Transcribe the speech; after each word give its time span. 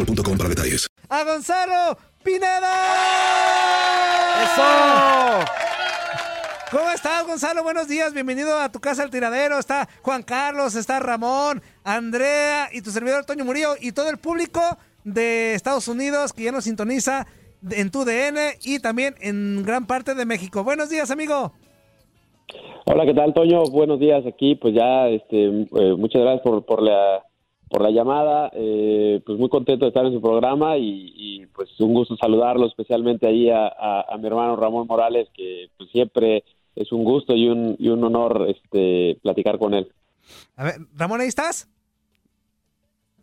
boostmobile.com 0.00 0.36
para 0.36 0.48
detalles. 0.48 0.86
¡A 1.08 1.24
Gonzalo 1.24 1.98
Pineda! 2.22 2.74
¡Eso! 4.44 5.44
¿Cómo 6.70 6.90
estás, 6.90 7.26
Gonzalo? 7.26 7.62
Buenos 7.62 7.88
días, 7.88 8.14
bienvenido 8.14 8.58
a 8.58 8.70
tu 8.70 8.78
casa 8.80 9.02
al 9.02 9.10
tiradero. 9.10 9.58
Está 9.58 9.88
Juan 10.02 10.22
Carlos, 10.22 10.76
está 10.76 11.00
Ramón, 11.00 11.62
Andrea 11.82 12.68
y 12.72 12.82
tu 12.82 12.90
servidor 12.90 13.24
Toño 13.24 13.44
Murillo 13.44 13.74
y 13.80 13.92
todo 13.92 14.08
el 14.08 14.18
público 14.18 14.60
de 15.04 15.54
Estados 15.54 15.88
Unidos 15.88 16.32
que 16.32 16.44
ya 16.44 16.52
nos 16.52 16.64
sintoniza 16.64 17.26
en 17.70 17.90
tu 17.90 18.04
DN 18.04 18.38
y 18.62 18.78
también 18.78 19.16
en 19.20 19.64
gran 19.64 19.86
parte 19.86 20.14
de 20.14 20.24
México. 20.24 20.62
Buenos 20.62 20.90
días, 20.90 21.10
amigo. 21.10 21.52
Hola, 22.86 23.04
¿qué 23.04 23.14
tal, 23.14 23.34
Toño? 23.34 23.62
Buenos 23.64 23.98
días 23.98 24.24
aquí. 24.26 24.54
Pues 24.54 24.74
ya, 24.74 25.08
este, 25.08 25.46
eh, 25.46 25.94
muchas 25.96 26.22
gracias 26.22 26.42
por, 26.42 26.64
por 26.64 26.82
la 26.82 27.22
por 27.70 27.82
la 27.82 27.90
llamada. 27.90 28.50
Eh, 28.52 29.22
pues 29.24 29.38
muy 29.38 29.48
contento 29.48 29.84
de 29.84 29.90
estar 29.90 30.04
en 30.04 30.12
su 30.12 30.20
programa 30.20 30.76
y, 30.76 31.46
pues 31.54 31.68
un 31.80 31.94
gusto 31.94 32.16
saludarlo, 32.16 32.66
especialmente 32.66 33.26
ahí 33.26 33.48
a, 33.48 33.66
a, 33.68 34.04
a, 34.12 34.18
mi 34.18 34.26
hermano 34.26 34.56
Ramón 34.56 34.86
Morales, 34.86 35.28
que 35.32 35.70
pues 35.78 35.90
siempre 35.90 36.44
es 36.74 36.92
un 36.92 37.04
gusto 37.04 37.34
y 37.34 37.48
un, 37.48 37.76
y 37.78 37.88
un 37.88 38.02
honor 38.04 38.46
este, 38.48 39.18
platicar 39.22 39.58
con 39.58 39.74
él. 39.74 39.90
A 40.56 40.64
ver, 40.64 40.74
Ramón, 40.94 41.20
¿ahí 41.20 41.28
estás? 41.28 41.68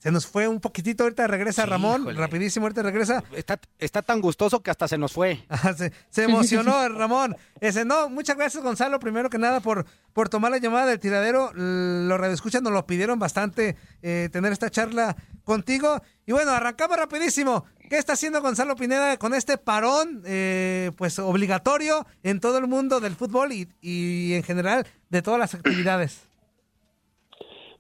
Se 0.08 0.12
nos 0.14 0.26
fue 0.26 0.48
un 0.48 0.62
poquitito, 0.62 1.04
ahorita 1.04 1.28
regresa 1.28 1.64
Sí, 1.64 1.70
Ramón, 1.70 2.04
híjole. 2.04 2.18
rapidísimo, 2.18 2.66
ahorita 2.66 2.82
regresa. 2.82 3.26
Está, 3.36 3.60
está 3.78 4.02
tan 4.02 4.22
gustoso 4.22 4.64
que 4.64 4.72
hasta 4.72 4.88
se 4.88 4.98
nos 4.98 5.12
fue. 5.12 5.46
se, 5.78 5.92
se 6.10 6.24
emocionó 6.24 6.88
Ramón. 6.98 7.36
Ese, 7.60 7.84
no, 7.84 8.08
muchas 8.08 8.38
gracias 8.38 8.64
Gonzalo, 8.64 9.02
primero 9.02 9.30
que 9.30 9.38
nada 9.38 9.60
por, 9.60 9.86
por 10.14 10.30
tomar 10.30 10.52
la 10.52 10.60
llamada 10.60 10.86
del 10.86 11.02
tiradero. 11.02 11.52
Los 11.54 12.18
radioescuchas 12.18 12.62
nos 12.62 12.72
lo 12.72 12.88
pidieron 12.88 13.20
bastante 13.20 13.76
eh, 14.02 14.30
tener 14.32 14.54
esta 14.54 14.70
charla 14.70 15.18
contigo. 15.44 16.02
Y 16.26 16.32
bueno, 16.32 16.52
arrancamos 16.52 16.96
rapidísimo. 16.96 17.66
¿Qué 17.90 17.98
está 17.98 18.14
haciendo 18.14 18.42
Gonzalo 18.42 18.78
Pineda 18.78 19.18
con 19.18 19.34
este 19.34 19.58
parón 19.58 20.22
eh, 20.26 20.92
pues 20.96 21.20
obligatorio 21.20 22.08
en 22.24 22.40
todo 22.40 22.60
el 22.60 22.68
mundo 22.68 23.02
del 23.02 23.18
fútbol 23.18 23.52
y, 23.52 23.68
y 23.82 24.36
en 24.36 24.44
general 24.44 24.88
de 25.10 25.22
todas 25.22 25.38
las 25.42 25.54
actividades? 25.54 26.27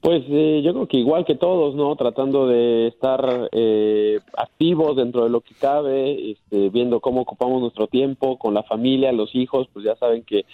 Pues 0.02 0.24
eh, 0.30 0.62
yo 0.64 0.74
creo 0.74 0.88
que 0.88 0.98
igual 0.98 1.26
que 1.26 1.36
todos, 1.36 1.76
¿no? 1.76 1.96
Tratando 1.96 2.48
de 2.48 2.88
estar 2.88 3.50
eh, 3.52 4.20
activos 4.38 4.96
dentro 4.96 5.24
de 5.24 5.30
lo 5.30 5.42
que 5.42 5.56
cabe, 5.56 6.32
este, 6.32 6.70
viendo 6.70 7.00
cómo 7.00 7.22
ocupamos 7.22 7.62
nuestro 7.62 7.88
tiempo 7.88 8.38
con 8.38 8.54
la 8.54 8.64
familia, 8.64 9.12
los 9.12 9.34
hijos, 9.34 9.68
pues 9.74 9.86
ya 9.86 9.96
saben 9.96 10.24
que 10.24 10.46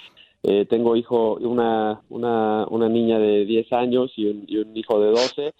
eh, 0.44 0.66
tengo 0.70 0.96
hijo, 0.96 1.36
una, 1.36 2.02
una, 2.10 2.66
una 2.70 2.90
niña 2.90 3.20
de 3.20 3.46
10 3.46 3.74
años 3.74 4.12
y 4.16 4.26
un, 4.26 4.46
y 4.48 4.58
un 4.58 4.76
hijo 4.76 5.00
de 5.00 5.10
12 5.12 5.54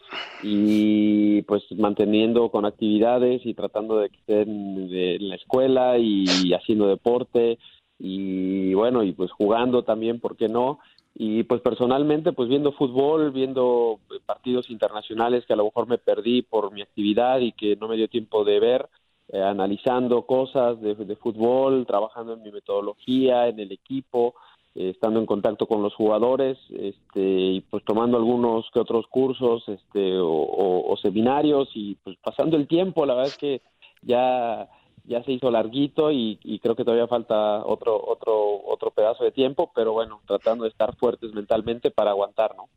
y 0.44 1.42
pues 1.44 1.64
manteniendo 1.78 2.50
con 2.50 2.66
actividades 2.66 3.46
y 3.46 3.54
tratando 3.54 3.98
de 3.98 4.10
que 4.10 4.18
estén 4.18 4.90
en 4.92 5.30
la 5.30 5.36
escuela 5.36 5.98
y 5.98 6.54
haciendo 6.54 6.88
deporte 6.88 7.58
y 8.00 8.74
bueno, 8.74 9.04
y 9.04 9.14
pues 9.14 9.32
jugando 9.32 9.84
también, 9.84 10.20
¿por 10.20 10.36
qué 10.36 10.50
no? 10.50 10.80
Y 11.16 11.44
pues 11.44 11.62
personalmente, 11.62 12.34
pues 12.34 12.50
viendo 12.50 12.72
fútbol, 12.72 13.32
viendo 13.32 14.00
eh, 14.12 14.20
partidos 14.26 14.70
internacionales 14.70 15.46
que 15.46 15.54
a 15.54 15.58
lo 15.58 15.66
mejor 15.66 15.88
me 15.88 16.00
perdí 16.00 16.42
por 16.42 16.72
mi 16.72 16.82
actividad 16.82 17.40
y 17.40 17.52
que 17.52 17.76
no 17.76 17.88
me 17.88 17.98
dio 17.98 18.08
tiempo 18.08 18.44
de 18.44 18.60
ver, 18.60 18.90
eh, 19.30 19.42
analizando 19.42 20.24
cosas 20.24 20.82
de, 20.82 20.96
fútbol, 21.16 21.86
trabajando 21.86 22.34
en 22.34 22.42
mi 22.42 22.52
metodología, 22.52 23.48
en 23.48 23.60
el 23.60 23.72
equipo, 23.72 24.34
eh, 24.76 24.90
estando 24.90 25.20
en 25.20 25.28
contacto 25.28 25.68
con 25.68 25.84
los 25.84 25.94
jugadores, 25.94 26.58
este, 26.72 27.22
y 27.22 27.62
pues 27.62 27.84
tomando 27.86 28.18
algunos 28.18 28.66
que 28.74 28.80
otros 28.80 29.06
cursos, 29.08 29.68
este, 29.70 30.18
o, 30.18 30.28
o- 30.28 30.92
o 30.92 30.98
seminarios 30.98 31.70
y 31.76 31.96
pues 32.04 32.18
pasando 32.24 32.58
el 32.58 32.68
tiempo, 32.68 33.06
la 33.06 33.14
verdad 33.14 33.32
es 33.34 33.38
que 33.38 33.62
ya 34.02 34.68
ya 35.06 35.24
se 35.24 35.32
hizo 35.32 35.52
larguito 35.52 36.12
y, 36.12 36.40
y 36.44 36.60
creo 36.60 36.76
que 36.76 36.84
todavía 36.84 37.08
falta 37.08 37.66
otro 37.66 38.02
otro 38.06 38.64
otro 38.66 38.92
pedazo 38.92 39.24
de 39.24 39.32
tiempo, 39.32 39.72
pero 39.76 39.94
bueno, 39.94 40.22
tratando 40.26 40.64
de 40.64 40.70
estar 40.70 40.96
fuertes 40.96 41.34
mentalmente 41.34 41.92
para 41.92 42.12
aguantar, 42.12 42.56
¿no? 42.56 42.70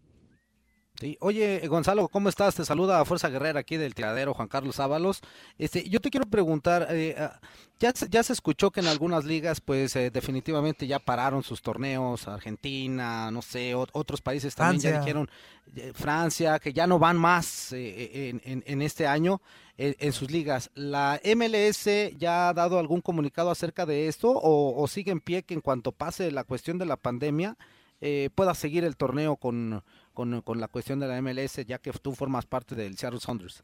Sí. 0.99 1.19
Oye, 1.21 1.67
Gonzalo, 1.69 2.09
¿cómo 2.09 2.31
estás? 2.31 2.55
Te 2.55 2.65
saluda 2.65 3.01
a 3.01 3.05
Fuerza 3.05 3.29
Guerrera 3.29 3.61
aquí 3.61 3.77
del 3.77 3.95
tiradero 3.95 4.33
Juan 4.33 4.49
Carlos 4.49 4.81
Ábalos. 4.81 5.21
Este, 5.59 5.87
yo 5.91 6.01
te 6.01 6.09
quiero 6.09 6.25
preguntar, 6.27 6.87
eh, 6.91 7.15
ah, 7.19 7.39
ya, 7.79 7.93
se- 7.93 8.09
ya 8.09 8.23
se 8.23 8.33
escuchó 8.33 8.71
que 8.71 8.81
en 8.81 8.87
algunas 8.87 9.27
ligas, 9.27 9.61
pues 9.61 9.95
eh, 9.97 10.11
definitivamente 10.11 10.87
ya 10.87 10.99
pararon 10.99 11.43
sus 11.43 11.61
torneos, 11.61 12.27
Argentina, 12.29 13.31
no 13.31 13.43
sé, 13.43 13.75
ot- 13.77 13.91
otros 13.93 14.23
países 14.23 14.55
también 14.55 14.81
ya 14.81 14.99
dijeron, 15.01 15.29
eh, 15.77 15.93
Francia, 15.95 16.59
que 16.59 16.73
ya 16.73 16.87
no 16.87 16.99
van 16.99 17.19
más 17.19 17.73
eh, 17.75 18.31
en, 18.31 18.41
en- 18.45 18.65
en 18.67 18.81
este 18.81 19.07
año 19.07 19.43
en, 19.77 19.95
en 19.99 20.13
sus 20.15 20.31
ligas. 20.31 20.71
¿La 20.75 21.21
MLS 21.25 21.87
ya 22.17 22.49
ha 22.49 22.55
dado 22.55 22.79
algún 22.79 23.03
comunicado 23.03 23.51
acerca 23.51 23.85
de 23.85 24.09
esto 24.09 24.31
o, 24.31 24.83
o 24.83 24.89
sigue 24.89 25.11
en 25.13 25.21
pie 25.21 25.43
que 25.43 25.53
en 25.53 25.61
cuanto 25.61 25.93
pase 25.93 26.31
la 26.31 26.45
cuestión 26.45 26.79
de 26.79 26.87
la 26.87 26.97
pandemia 26.97 27.59
eh, 28.01 28.31
pueda 28.35 28.55
seguir 28.55 28.85
el 28.85 28.97
torneo 28.97 29.37
con, 29.37 29.83
con, 30.17 30.41
con 30.41 30.59
la 30.59 30.67
cuestión 30.67 30.99
de 30.99 31.07
la 31.07 31.23
MLS, 31.23 31.65
ya 31.65 31.79
que 31.79 31.93
tú 31.93 32.13
formas 32.13 32.47
parte 32.47 32.75
del 32.75 32.97
Seattle 32.97 33.21
Sounders? 33.21 33.63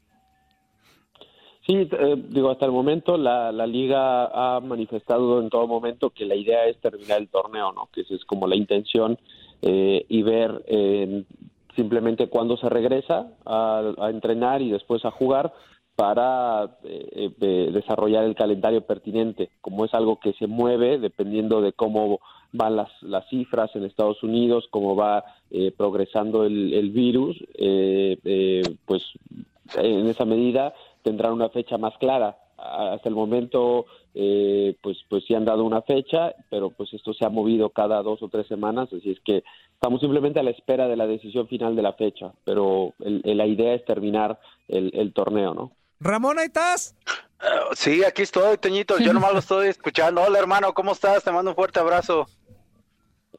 Sí, 1.65 1.73
eh, 1.75 2.15
digo, 2.29 2.51
hasta 2.51 2.65
el 2.65 2.71
momento 2.71 3.17
la, 3.17 3.51
la 3.51 3.65
liga 3.65 4.25
ha 4.27 4.59
manifestado 4.61 5.41
en 5.41 5.49
todo 5.49 5.67
momento 5.67 6.11
que 6.11 6.25
la 6.25 6.35
idea 6.35 6.65
es 6.67 6.79
terminar 6.79 7.19
el 7.19 7.29
torneo, 7.29 7.71
¿no? 7.73 7.89
Que 7.91 8.01
esa 8.01 8.13
es 8.13 8.23
como 8.25 8.47
la 8.47 8.55
intención 8.55 9.17
eh, 9.61 10.05
y 10.07 10.21
ver 10.21 10.63
eh, 10.67 11.23
simplemente 11.75 12.27
cuándo 12.27 12.55
se 12.57 12.69
regresa 12.69 13.27
a, 13.45 13.93
a 13.97 14.09
entrenar 14.09 14.61
y 14.61 14.69
después 14.71 15.03
a 15.05 15.11
jugar, 15.11 15.53
para 15.95 16.77
eh, 16.83 17.31
eh, 17.39 17.69
desarrollar 17.71 18.23
el 18.23 18.35
calendario 18.35 18.81
pertinente, 18.81 19.51
como 19.61 19.85
es 19.85 19.93
algo 19.93 20.19
que 20.19 20.33
se 20.33 20.47
mueve 20.47 20.97
dependiendo 20.97 21.61
de 21.61 21.73
cómo 21.73 22.19
van 22.53 22.77
las, 22.77 22.89
las 23.01 23.27
cifras 23.27 23.75
en 23.75 23.83
Estados 23.83 24.23
Unidos, 24.23 24.67
cómo 24.69 24.95
va 24.95 25.25
eh, 25.51 25.73
progresando 25.75 26.45
el, 26.45 26.73
el 26.73 26.91
virus, 26.91 27.37
pues 28.85 29.03
en 29.75 30.07
esa 30.07 30.23
medida 30.23 30.73
tendrán 31.01 31.33
una 31.33 31.49
fecha 31.49 31.77
más 31.77 31.97
clara. 31.97 32.37
Hasta 32.57 33.09
el 33.09 33.15
momento, 33.15 33.87
pues, 34.13 34.97
pues 35.09 35.25
sí 35.25 35.33
han 35.33 35.43
dado 35.43 35.65
una 35.65 35.81
fecha, 35.81 36.33
pero 36.49 36.69
pues 36.69 36.93
esto 36.93 37.13
se 37.13 37.25
ha 37.25 37.29
movido 37.29 37.71
cada 37.71 38.01
dos 38.01 38.23
o 38.23 38.29
tres 38.29 38.47
semanas, 38.47 38.87
así 38.93 39.11
es 39.11 39.19
que 39.19 39.43
estamos 39.73 39.99
simplemente 39.99 40.39
a 40.39 40.43
la 40.43 40.51
espera 40.51 40.87
de 40.87 40.95
la 40.95 41.05
decisión 41.05 41.47
final 41.49 41.75
de 41.75 41.81
la 41.81 41.91
fecha, 41.93 42.31
pero 42.45 42.93
la 42.99 43.45
idea 43.47 43.73
es 43.73 43.83
terminar 43.83 44.39
el, 44.69 44.91
el 44.93 45.11
torneo, 45.11 45.53
¿no? 45.53 45.71
Ramón, 45.99 46.39
¿ahí 46.39 46.45
estás? 46.45 46.95
Uh, 47.41 47.73
sí, 47.75 48.03
aquí 48.03 48.21
estoy, 48.21 48.57
Teñito. 48.57 48.97
Yo 48.99 49.13
nomás 49.13 49.33
lo 49.33 49.39
estoy 49.39 49.67
escuchando. 49.67 50.21
Hola, 50.21 50.39
hermano, 50.39 50.73
¿cómo 50.73 50.91
estás? 50.91 51.23
Te 51.23 51.31
mando 51.31 51.51
un 51.51 51.55
fuerte 51.55 51.79
abrazo. 51.79 52.25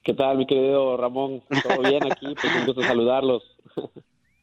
¿Qué 0.04 0.12
tal, 0.12 0.36
mi 0.36 0.46
querido 0.46 0.98
Ramón? 0.98 1.42
¿Todo 1.62 1.80
bien 1.80 2.04
aquí? 2.12 2.34
Pues 2.40 2.54
un 2.54 2.66
gusto 2.66 2.82
saludarlos. 2.82 3.42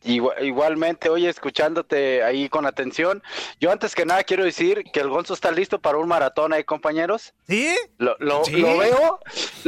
igualmente, 0.04 1.08
oye, 1.08 1.30
escuchándote 1.30 2.24
ahí 2.24 2.50
con 2.50 2.66
atención. 2.66 3.22
Yo 3.60 3.72
antes 3.72 3.94
que 3.94 4.04
nada 4.04 4.24
quiero 4.24 4.44
decir 4.44 4.84
que 4.92 5.00
el 5.00 5.10
Gonzo 5.10 5.36
está 5.36 5.52
listo 5.52 5.78
para 5.78 6.00
un 6.00 6.08
maratón 6.08 6.52
ahí, 6.52 6.64
compañeros. 6.64 7.36
¿Sí? 7.48 7.76
Lo, 8.00 8.16
lo, 8.18 8.42
lo 8.52 8.78
veo. 8.80 9.20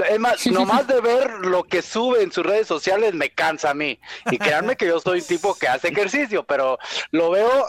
Es 0.10 0.19
más, 0.19 0.48
nomás 0.48 0.88
de 0.88 1.00
ver 1.00 1.30
lo 1.45 1.63
que 1.63 1.84
sube 1.84 2.24
en 2.24 2.31
sus 2.31 2.44
redes 2.44 2.66
sociales 2.66 3.13
me 3.13 3.30
cansa 3.30 3.69
a 3.69 3.75
mí. 3.75 4.00
Y 4.31 4.39
créanme 4.39 4.75
que 4.75 4.88
yo 4.88 5.00
soy 5.00 5.19
un 5.19 5.28
tipo 5.28 5.54
que 5.54 5.68
hace 5.68 5.89
ejercicio, 5.89 6.44
pero 6.44 6.80
lo 7.12 7.30
veo 7.30 7.66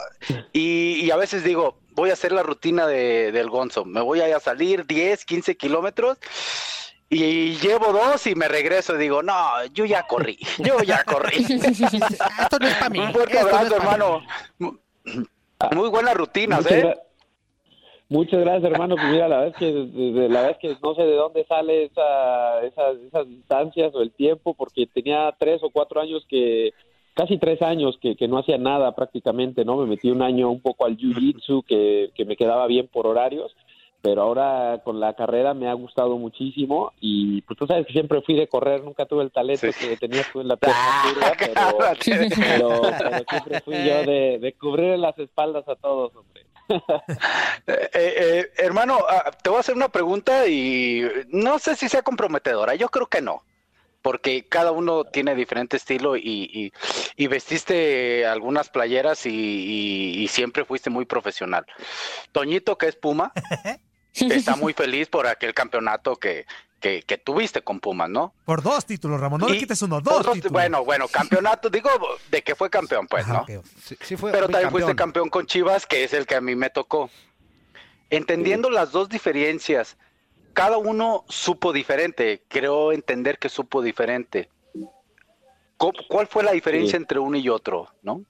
y, 0.55 1.05
y 1.05 1.11
a 1.11 1.17
veces 1.17 1.45
digo, 1.45 1.77
voy 1.91 2.09
a 2.09 2.15
hacer 2.15 2.33
la 2.33 2.43
rutina 2.43 2.87
de, 2.87 3.33
del 3.33 3.51
Gonzo. 3.51 3.85
Me 3.85 4.01
voy 4.01 4.23
a 4.23 4.41
salir 4.41 4.87
10, 4.87 5.27
15 5.27 5.59
kilómetros 5.59 6.17
y 7.11 7.55
llevo 7.57 7.93
dos 7.93 8.27
y 8.27 8.35
me 8.35 8.49
regreso 8.49 8.97
y 8.97 8.99
digo, 8.99 9.23
no, 9.23 9.65
yo 9.73 9.85
ya 9.85 10.07
corrí, 10.07 10.39
yo 10.59 10.83
ya 10.83 11.05
corrí. 11.05 11.37
Esto 11.45 12.59
no 12.61 12.67
es 12.67 12.75
para 12.75 12.91
mí. 12.91 12.99
Un 12.99 13.13
fuerte 13.13 13.39
abrazo, 13.39 13.77
hermano. 13.77 14.23
Muy 14.59 15.89
buenas 15.91 16.15
rutinas, 16.15 16.71
¿eh? 16.71 16.95
Muchas 18.09 18.41
gracias, 18.41 18.71
hermano. 18.71 18.97
Pues 18.97 19.09
mira, 19.09 19.29
la 19.29 19.41
verdad 19.41 19.55
es 19.55 19.59
que, 19.59 19.73
la 20.29 20.41
verdad 20.41 20.51
es 20.51 20.59
que 20.59 20.77
no 20.83 20.95
sé 20.95 21.03
de 21.03 21.17
dónde 21.17 21.45
sale 21.47 21.85
esa, 21.85 22.63
esas, 22.63 22.97
esas 22.99 23.29
distancias 23.29 23.95
o 23.95 24.03
el 24.03 24.13
tiempo, 24.13 24.55
porque 24.55 24.87
tenía 24.87 25.35
tres 25.39 25.63
o 25.63 25.71
cuatro 25.71 26.01
años 26.01 26.25
que, 26.29 26.73
casi 27.15 27.39
tres 27.39 27.63
años 27.63 27.97
que, 28.01 28.17
que 28.17 28.29
no 28.29 28.39
hacía 28.39 28.59
nada 28.59 28.95
prácticamente, 28.95 29.65
¿no? 29.65 29.77
Me 29.79 29.87
metí 29.87 30.11
un 30.11 30.23
año 30.23 30.51
un 30.51 30.61
poco 30.61 30.85
al 30.85 30.97
jiu-jitsu, 30.97 31.65
que, 31.65 32.11
que 32.15 32.25
me 32.25 32.37
quedaba 32.37 32.67
bien 32.67 32.89
por 32.89 33.07
horarios, 33.07 33.57
pero 34.05 34.21
ahora 34.21 34.83
con 34.85 35.01
la 35.01 35.15
carrera 35.15 35.55
me 35.55 35.67
ha 35.67 35.73
gustado 35.73 36.19
muchísimo 36.19 36.93
y 37.01 37.41
pues 37.41 37.59
tú 37.59 37.67
sabes 37.67 37.87
que 37.87 37.95
siempre 37.95 38.21
fui 38.21 38.37
de 38.37 38.47
correr, 38.47 38.85
nunca 38.85 39.07
tuve 39.07 39.23
el 39.23 39.33
talento 39.33 39.67
que 39.81 39.97
tenías 39.97 40.31
tú 40.31 40.43
en 40.43 40.49
la 40.49 40.57
pierna 40.59 40.79
pero, 41.39 41.79
pero, 42.37 42.83
siempre 43.31 43.61
fui 43.63 43.77
yo 43.77 44.05
de, 44.05 44.39
de 44.43 44.53
cubrir 44.61 44.99
las 44.99 45.19
espaldas 45.19 45.67
a 45.69 45.77
todos, 45.77 46.15
hombre. 46.15 46.45
Eh, 47.67 47.89
eh, 47.95 48.51
hermano, 48.59 48.99
ah, 49.09 49.31
te 49.43 49.49
voy 49.49 49.57
a 49.57 49.61
hacer 49.61 49.75
una 49.75 49.89
pregunta 49.89 50.47
y 50.47 51.03
no 51.29 51.59
sé 51.59 51.75
si 51.75 51.89
sea 51.89 52.03
comprometedora, 52.03 52.75
yo 52.75 52.91
creo 52.91 53.07
que 53.07 53.23
no, 53.23 53.43
porque 54.03 54.45
cada 54.47 54.71
uno 54.71 55.05
tiene 55.05 55.35
diferente 55.35 55.79
estilo 55.79 56.15
y, 56.15 56.71
y, 57.17 57.27
vestiste 57.27 58.27
algunas 58.27 58.69
playeras 58.69 59.25
y, 59.25 59.31
y, 59.31 60.29
siempre 60.29 60.67
fuiste 60.67 60.91
muy 60.91 61.07
profesional. 61.07 61.65
Toñito, 62.33 62.77
que 62.77 62.89
es 62.89 62.97
Puma, 62.97 63.33
está 64.15 64.57
muy 64.57 64.73
feliz 64.73 65.09
por 65.09 65.27
aquel 65.27 65.55
campeonato 65.55 66.17
que, 66.17 66.47
que, 66.81 67.19
tuviste 67.19 67.63
con 67.63 67.81
Pumas, 67.81 68.11
¿no? 68.11 68.35
Por 68.45 68.63
dos 68.63 68.85
títulos, 68.85 69.21
Ramón, 69.21 69.41
no 69.41 69.49
le 69.49 69.59
quites 69.59 69.81
uno, 69.83 70.01
dos, 70.01 70.31
títulos. 70.33 70.53
Bueno, 70.53 70.85
bueno, 70.85 71.09
campeonato, 71.09 71.71
digo, 71.71 71.89
de 72.31 72.43
que 72.43 72.55
fue 72.55 72.69
campeón, 72.71 73.07
pues, 73.07 73.27
¿no? 73.27 73.45
Sí, 74.01 74.17
fue 74.17 74.33
Pero 74.33 74.49
también 74.49 74.71
fuiste 74.71 74.95
campeón 74.95 75.31
con 75.31 75.47
Chivas, 75.47 75.87
que 75.87 76.05
es 76.05 76.13
el 76.13 76.27
que 76.27 76.35
a 76.35 76.41
mí 76.41 76.55
me 76.55 76.71
tocó. 76.71 77.11
Entendiendo 78.11 78.71
las 78.71 78.93
dos 78.93 79.09
diferencias, 79.09 79.97
cada 80.53 80.77
uno 80.77 81.25
supo 81.29 81.73
diferente, 81.73 82.43
creo 82.49 82.93
entender 82.93 83.39
que 83.39 83.49
supo 83.49 83.83
diferente. 83.83 84.51
¿Cuál 85.77 86.27
fue 86.29 86.45
la 86.45 86.53
diferencia 86.53 86.97
entre 86.97 87.19
uno 87.19 87.37
y 87.37 87.49
otro, 87.49 87.89
no? 88.03 88.23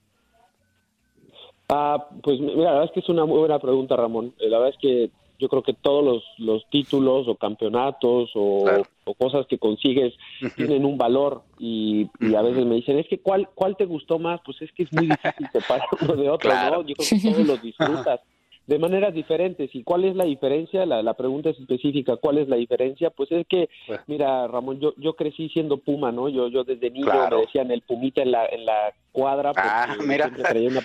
Ah, 1.69 2.07
pues 2.21 2.39
mira, 2.39 2.63
la 2.63 2.71
verdad 2.71 2.85
es 2.85 2.91
que 2.91 2.99
es 2.99 3.09
una 3.09 3.25
muy 3.25 3.39
buena 3.39 3.59
pregunta, 3.59 3.95
Ramón. 3.95 4.33
Eh, 4.39 4.49
la 4.49 4.59
verdad 4.59 4.73
es 4.75 4.81
que 4.81 5.11
yo 5.39 5.49
creo 5.49 5.63
que 5.63 5.73
todos 5.73 6.03
los, 6.03 6.23
los 6.37 6.69
títulos 6.69 7.27
o 7.27 7.35
campeonatos 7.35 8.31
o, 8.35 8.83
cosas 9.17 9.45
que 9.47 9.57
consigues 9.57 10.13
tienen 10.55 10.85
un 10.85 10.97
valor 10.97 11.43
y, 11.59 12.09
a 12.35 12.41
veces 12.41 12.65
me 12.65 12.75
dicen, 12.75 12.97
es 12.97 13.07
que 13.07 13.19
¿cuál, 13.19 13.49
cuál 13.53 13.77
te 13.77 13.85
gustó 13.85 14.19
más? 14.19 14.41
Pues 14.43 14.61
es 14.61 14.71
que 14.71 14.83
es 14.83 14.93
muy 14.93 15.07
difícil 15.07 15.47
separar 15.51 15.87
uno 16.01 16.15
de 16.15 16.29
otro, 16.29 16.51
¿no? 16.51 16.81
Yo 16.81 16.95
creo 16.95 17.09
que 17.09 17.29
todos 17.29 17.47
los 17.47 17.61
disfrutas 17.61 18.21
de 18.67 18.79
maneras 18.79 19.13
diferentes. 19.13 19.69
¿Y 19.73 19.83
cuál 19.83 20.05
es 20.05 20.15
la 20.15 20.25
diferencia? 20.25 20.85
La, 20.85 21.03
la 21.03 21.13
pregunta 21.13 21.49
es 21.49 21.59
específica. 21.59 22.17
¿Cuál 22.17 22.39
es 22.39 22.47
la 22.47 22.55
diferencia? 22.55 23.09
Pues 23.09 23.31
es 23.31 23.45
que, 23.47 23.69
mira, 24.07 24.47
Ramón, 24.47 24.79
yo, 24.79 24.93
yo 24.97 25.15
crecí 25.15 25.49
siendo 25.49 25.77
Puma, 25.77 26.11
¿no? 26.11 26.29
Yo, 26.29 26.47
yo 26.47 26.63
desde 26.63 26.89
niño 26.89 27.11
me 27.29 27.37
decían 27.37 27.71
el 27.71 27.81
Pumita 27.81 28.21
en 28.21 28.31
la, 28.31 28.45
en 28.47 28.65
la 28.65 28.93
cuadra. 29.11 29.51
Ah, 29.55 29.95
mira, 30.05 30.31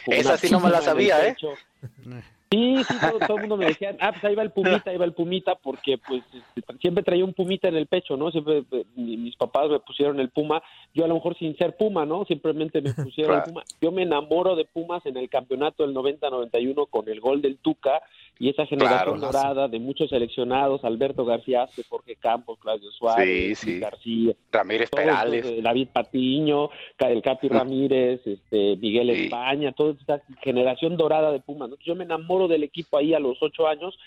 esa 0.08 0.36
sí 0.36 0.50
no 0.50 0.60
me 0.60 0.70
la 0.70 0.80
sabía, 0.80 1.26
¿eh? 1.26 1.36
Sí, 2.52 2.82
sí, 2.82 2.94
todo, 2.98 3.36
el 3.36 3.42
mundo 3.42 3.56
me 3.56 3.66
decía, 3.66 3.96
ah, 4.00 4.10
pues 4.10 4.24
ahí 4.24 4.34
va 4.34 4.42
el 4.42 4.50
pumita, 4.50 4.90
ahí 4.90 4.96
va 4.96 5.04
el 5.04 5.12
pumita, 5.12 5.54
porque 5.54 5.98
pues 5.98 6.24
este, 6.34 6.78
siempre 6.80 7.04
traía 7.04 7.24
un 7.24 7.32
pumita 7.32 7.68
en 7.68 7.76
el 7.76 7.86
pecho, 7.86 8.16
¿no? 8.16 8.32
Siempre 8.32 8.64
eh, 8.72 8.84
mis 8.96 9.36
papás 9.36 9.70
me 9.70 9.78
pusieron 9.78 10.18
el 10.18 10.30
puma, 10.30 10.60
yo 10.92 11.04
a 11.04 11.08
lo 11.08 11.14
mejor 11.14 11.38
sin 11.38 11.56
ser 11.56 11.76
puma, 11.76 12.04
¿no? 12.06 12.24
Simplemente 12.24 12.82
me 12.82 12.92
pusieron 12.92 13.36
el 13.36 13.42
puma. 13.52 13.62
Yo 13.80 13.92
me 13.92 14.02
enamoro 14.02 14.56
de 14.56 14.64
Pumas 14.64 15.06
en 15.06 15.16
el 15.16 15.28
campeonato 15.28 15.86
del 15.86 15.94
90-91 15.94 16.88
con 16.90 17.08
el 17.08 17.20
gol 17.20 17.40
del 17.40 17.56
Tuca 17.58 18.02
y 18.40 18.48
esa 18.48 18.64
generación 18.64 19.20
dorada 19.20 19.68
de 19.68 19.78
muchos 19.78 20.08
seleccionados, 20.08 20.82
Alberto 20.82 21.26
García, 21.26 21.68
Jorge 21.90 22.16
Campos, 22.16 22.58
Claudio 22.58 22.90
Suárez, 22.90 23.62
García, 23.78 24.34
Ramírez 24.50 24.88
Perales, 24.88 25.62
David 25.62 25.88
Patiño, 25.92 26.70
el 27.00 27.20
Capi 27.20 27.48
Ramírez, 27.48 28.26
este, 28.26 28.78
Miguel 28.78 29.10
España, 29.10 29.72
toda 29.72 29.92
esta 29.92 30.22
generación 30.42 30.96
dorada 30.96 31.32
de 31.32 31.40
Pumas, 31.40 31.68
¿no? 31.68 31.76
Yo 31.84 31.94
me 31.94 32.04
enamoro 32.04 32.48
del 32.48 32.62
equipo 32.62 32.96
ahí 32.96 33.12
a 33.12 33.20
los 33.20 33.36
ocho 33.42 33.68
años. 33.68 33.98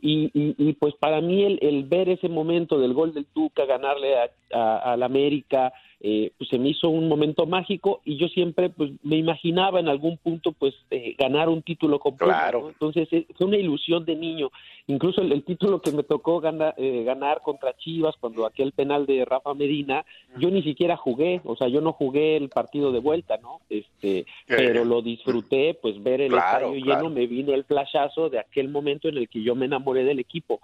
Y, 0.00 0.30
y, 0.34 0.72
pues 0.74 0.94
para 0.94 1.20
mí 1.20 1.44
el, 1.44 1.58
el, 1.62 1.84
ver 1.84 2.10
ese 2.10 2.28
momento 2.28 2.78
del 2.78 2.92
gol 2.92 3.14
del 3.14 3.24
Tuca, 3.24 3.64
ganarle 3.64 4.14
a, 4.52 4.96
la 4.96 5.06
América, 5.06 5.72
eh, 6.00 6.30
pues 6.36 6.50
se 6.50 6.58
me 6.58 6.68
hizo 6.68 6.88
un 6.88 7.08
momento 7.08 7.46
mágico 7.46 8.00
y 8.04 8.16
yo 8.16 8.28
siempre 8.28 8.68
pues 8.68 8.92
me 9.02 9.16
imaginaba 9.16 9.80
en 9.80 9.88
algún 9.88 10.18
punto 10.18 10.52
pues 10.52 10.74
eh, 10.90 11.16
ganar 11.18 11.48
un 11.48 11.62
título 11.62 11.98
completo. 11.98 12.32
Claro. 12.32 12.68
Entonces 12.68 13.08
eh, 13.10 13.26
fue 13.36 13.46
una 13.46 13.56
ilusión 13.56 14.04
de 14.04 14.14
niño. 14.14 14.50
Incluso 14.86 15.20
el, 15.20 15.42
título 15.42 15.80
que 15.80 15.90
me 15.90 16.04
tocó 16.04 16.38
ganar, 16.40 16.76
ganar 16.78 17.40
contra 17.42 17.76
Chivas 17.76 18.14
cuando 18.20 18.46
aquel 18.46 18.70
penal 18.70 19.04
de 19.04 19.24
Rafa 19.24 19.52
Medina, 19.52 20.04
yo 20.38 20.48
ni 20.48 20.62
siquiera 20.62 20.96
jugué, 20.96 21.40
o 21.44 21.56
sea, 21.56 21.66
yo 21.66 21.80
no 21.80 21.92
jugué 21.92 22.36
el 22.36 22.50
partido 22.50 22.92
de 22.92 23.00
vuelta, 23.00 23.36
¿no? 23.38 23.62
Este, 23.68 24.26
pero 24.46 24.84
lo 24.84 25.02
disfruté, 25.02 25.74
pues 25.74 26.00
ver 26.00 26.20
el 26.20 26.34
estadio 26.34 26.74
lleno 26.74 27.10
me 27.10 27.26
vino 27.26 27.52
el 27.52 27.64
flashazo 27.64 28.30
de 28.30 28.38
aquel 28.38 28.68
momento 28.68 29.08
en 29.08 29.16
el 29.16 29.28
que 29.28 29.42
yo 29.42 29.56
me 29.56 29.66
enamoré 29.66 29.85
del 29.94 30.18
equipo 30.18 30.60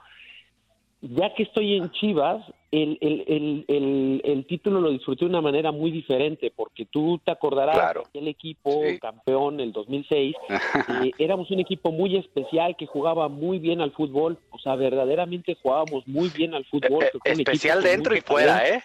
ya 1.02 1.34
que 1.34 1.42
estoy 1.42 1.76
en 1.76 1.90
Chivas, 1.90 2.44
el, 2.70 2.96
el, 3.00 3.64
el, 3.66 4.22
el, 4.24 4.46
título 4.46 4.80
lo 4.80 4.90
disfruté 4.90 5.24
de 5.24 5.30
una 5.30 5.40
manera 5.40 5.72
muy 5.72 5.90
diferente, 5.90 6.52
porque 6.54 6.86
tú 6.86 7.20
te 7.24 7.32
acordarás 7.32 7.96
el 8.14 8.28
equipo 8.28 8.80
campeón 9.00 9.58
el 9.58 9.72
2006, 9.72 10.36
eh, 11.04 11.10
éramos 11.18 11.50
un 11.50 11.58
equipo 11.58 11.90
muy 11.90 12.16
especial 12.16 12.76
que 12.76 12.86
jugaba 12.86 13.28
muy 13.28 13.58
bien 13.58 13.80
al 13.80 13.90
fútbol, 13.90 14.38
o 14.50 14.58
sea, 14.60 14.76
verdaderamente 14.76 15.56
jugábamos 15.60 16.06
muy 16.06 16.28
bien 16.28 16.54
al 16.54 16.64
fútbol. 16.66 17.04
Eh, 17.04 17.32
especial 17.32 17.82
dentro 17.82 18.16
y 18.16 18.20
fuera, 18.20 18.66
¿eh? 18.68 18.84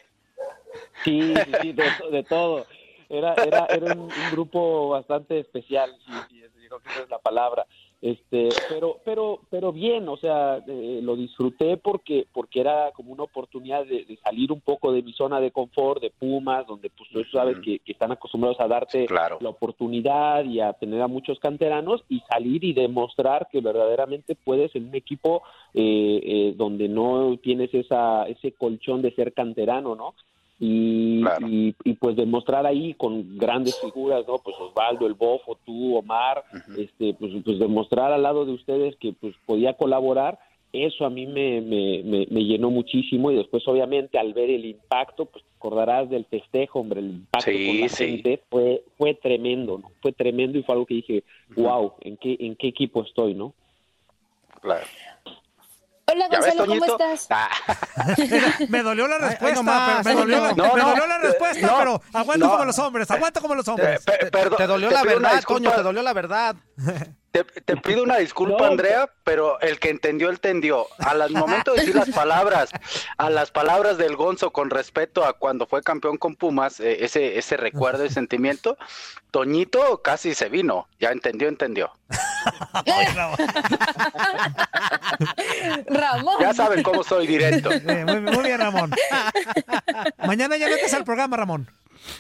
Sí, 1.03 1.33
sí, 1.61 1.73
de, 1.73 2.23
todo. 2.23 2.65
Era, 3.09 3.35
era, 3.35 3.67
era 3.67 3.93
un, 3.93 4.09
grupo 4.31 4.89
bastante 4.89 5.39
especial, 5.39 5.95
sí, 6.05 6.41
creo 6.67 6.79
que 6.79 6.89
esa 6.89 7.03
es 7.03 7.09
la 7.09 7.19
palabra 7.19 7.65
este 7.99 8.49
pero 8.69 8.99
pero 9.03 9.39
pero 9.49 9.73
bien 9.73 10.07
o 10.07 10.17
sea 10.17 10.61
eh, 10.67 10.99
lo 11.01 11.15
disfruté 11.15 11.77
porque 11.77 12.27
porque 12.31 12.59
era 12.59 12.91
como 12.91 13.11
una 13.11 13.23
oportunidad 13.23 13.87
de, 13.87 14.05
salir 14.23 14.51
un 14.51 14.61
poco 14.61 14.91
de 14.91 15.01
mi 15.01 15.13
zona 15.13 15.39
de 15.39 15.49
confort 15.49 16.01
de 16.01 16.11
Pumas 16.11 16.67
donde 16.67 16.91
pues 16.91 17.09
tú 17.09 17.23
sabes 17.31 17.57
que, 17.63 17.81
están 17.87 18.11
acostumbrados 18.11 18.59
a 18.59 18.67
darte 18.67 19.07
la 19.09 19.49
oportunidad 19.49 20.45
y 20.45 20.59
a 20.59 20.73
tener 20.73 21.01
a 21.01 21.07
muchos 21.07 21.39
canteranos 21.39 22.03
y 22.07 22.19
salir 22.29 22.63
y 22.63 22.73
demostrar 22.73 23.47
que 23.51 23.61
verdaderamente 23.61 24.35
puedes 24.35 24.75
en 24.75 24.89
un 24.89 24.95
equipo 24.95 25.41
eh, 25.73 26.21
eh, 26.23 26.53
donde 26.55 26.87
no 26.87 27.35
tienes 27.41 27.73
esa 27.73 28.27
ese 28.27 28.51
colchón 28.51 29.01
de 29.01 29.15
ser 29.15 29.33
canterano 29.33 29.95
no 29.95 30.13
y, 30.59 31.23
y, 31.45 31.75
y, 31.83 31.93
pues 31.93 32.15
demostrar 32.15 32.65
ahí 32.65 32.93
con 32.95 33.37
grandes 33.37 33.79
figuras, 33.79 34.25
¿no? 34.27 34.37
Pues 34.39 34.55
Osvaldo, 34.59 35.05
el 35.05 35.13
Bofo, 35.13 35.57
tú, 35.65 35.95
Omar, 35.95 36.43
este, 36.77 37.13
pues, 37.13 37.31
pues 37.45 37.59
demostrar 37.59 38.11
al 38.11 38.23
lado 38.23 38.45
de 38.45 38.53
ustedes 38.53 38.95
que 38.95 39.13
pues 39.13 39.35
podía 39.45 39.73
colaborar 39.73 40.39
eso 40.73 41.05
a 41.05 41.09
mí 41.09 41.25
me, 41.25 41.61
me, 41.61 42.03
me, 42.03 42.43
llenó 42.43 42.69
muchísimo 42.69 43.31
y 43.31 43.35
después 43.35 43.67
obviamente 43.67 44.19
al 44.19 44.33
ver 44.33 44.49
el 44.49 44.65
impacto, 44.65 45.25
pues 45.25 45.43
te 45.43 45.55
acordarás 45.55 46.09
del 46.09 46.25
festejo, 46.25 46.79
hombre, 46.79 46.99
el 46.99 47.11
impacto 47.11 47.51
con 47.51 47.79
la 47.79 47.89
gente 47.89 48.41
fue, 48.49 48.83
fue 48.97 49.13
tremendo, 49.13 49.77
¿no? 49.77 49.91
Fue 50.01 50.11
tremendo 50.11 50.57
y 50.57 50.63
fue 50.63 50.73
algo 50.73 50.85
que 50.85 50.95
dije, 50.95 51.23
wow, 51.55 51.93
¿en 52.01 52.17
qué, 52.17 52.35
en 52.39 52.55
qué 52.55 52.67
equipo 52.67 53.01
estoy, 53.03 53.33
no? 53.33 53.53
Claro. 54.61 54.85
Hola 56.09 56.29
Gonzalo, 56.29 56.65
¿cómo 56.65 56.85
estás? 56.85 57.27
Ah. 57.29 57.49
me 58.69 58.81
dolió 58.81 59.09
la 59.09 59.17
respuesta, 59.17 60.01
me, 60.05 60.13
dolió, 60.13 60.39
la 60.39 61.17
respuesta, 61.17 61.75
pero 61.77 62.01
aguanto 62.13 62.49
como 62.49 62.63
los 62.63 62.79
hombres, 62.79 63.11
aguanto 63.11 63.41
como 63.41 63.55
los 63.55 63.67
hombres. 63.67 64.05
te, 64.05 64.67
dolió 64.67 64.89
la 64.89 65.03
verdad, 65.03 65.43
coño, 65.43 65.69
te 65.69 65.83
dolió 65.83 66.01
la 66.01 66.13
verdad. 66.13 66.55
Te, 67.65 67.77
pido 67.77 68.03
una 68.03 68.17
disculpa, 68.17 68.67
Andrea, 68.67 69.09
pero 69.23 69.59
el 69.59 69.79
que 69.79 69.89
entendió, 69.89 70.29
entendió. 70.29 70.87
Al 70.97 71.31
momento 71.31 71.73
de 71.73 71.79
decir 71.79 71.95
las 71.95 72.09
palabras, 72.09 72.71
a 73.17 73.29
las 73.29 73.51
palabras 73.51 73.97
del 73.97 74.15
Gonzo 74.15 74.51
con 74.51 74.69
respecto 74.69 75.23
a 75.23 75.33
cuando 75.33 75.67
fue 75.67 75.83
campeón 75.83 76.17
con 76.17 76.35
Pumas, 76.35 76.79
eh, 76.79 77.05
ese, 77.05 77.37
ese 77.37 77.57
recuerdo 77.57 78.05
y 78.05 78.09
sentimiento, 78.09 78.77
Toñito 79.29 80.01
casi 80.01 80.33
se 80.33 80.49
vino. 80.49 80.87
Ya 80.99 81.09
entendió, 81.09 81.47
entendió. 81.47 81.91
Ramón. 85.87 86.35
Ya 86.39 86.53
saben 86.53 86.81
cómo 86.81 87.03
soy 87.03 87.27
directo. 87.27 87.69
muy, 87.69 88.43
bien, 88.43 88.59
Ramón. 88.59 88.91
Mañana 90.25 90.57
ya 90.57 90.67
metes 90.67 90.93
al 90.93 91.03
programa, 91.03 91.37
Ramón. 91.37 91.69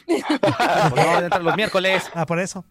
no, 0.07 1.39
los 1.39 1.55
miércoles. 1.55 2.03
Ah, 2.13 2.25
por 2.25 2.39
eso. 2.39 2.65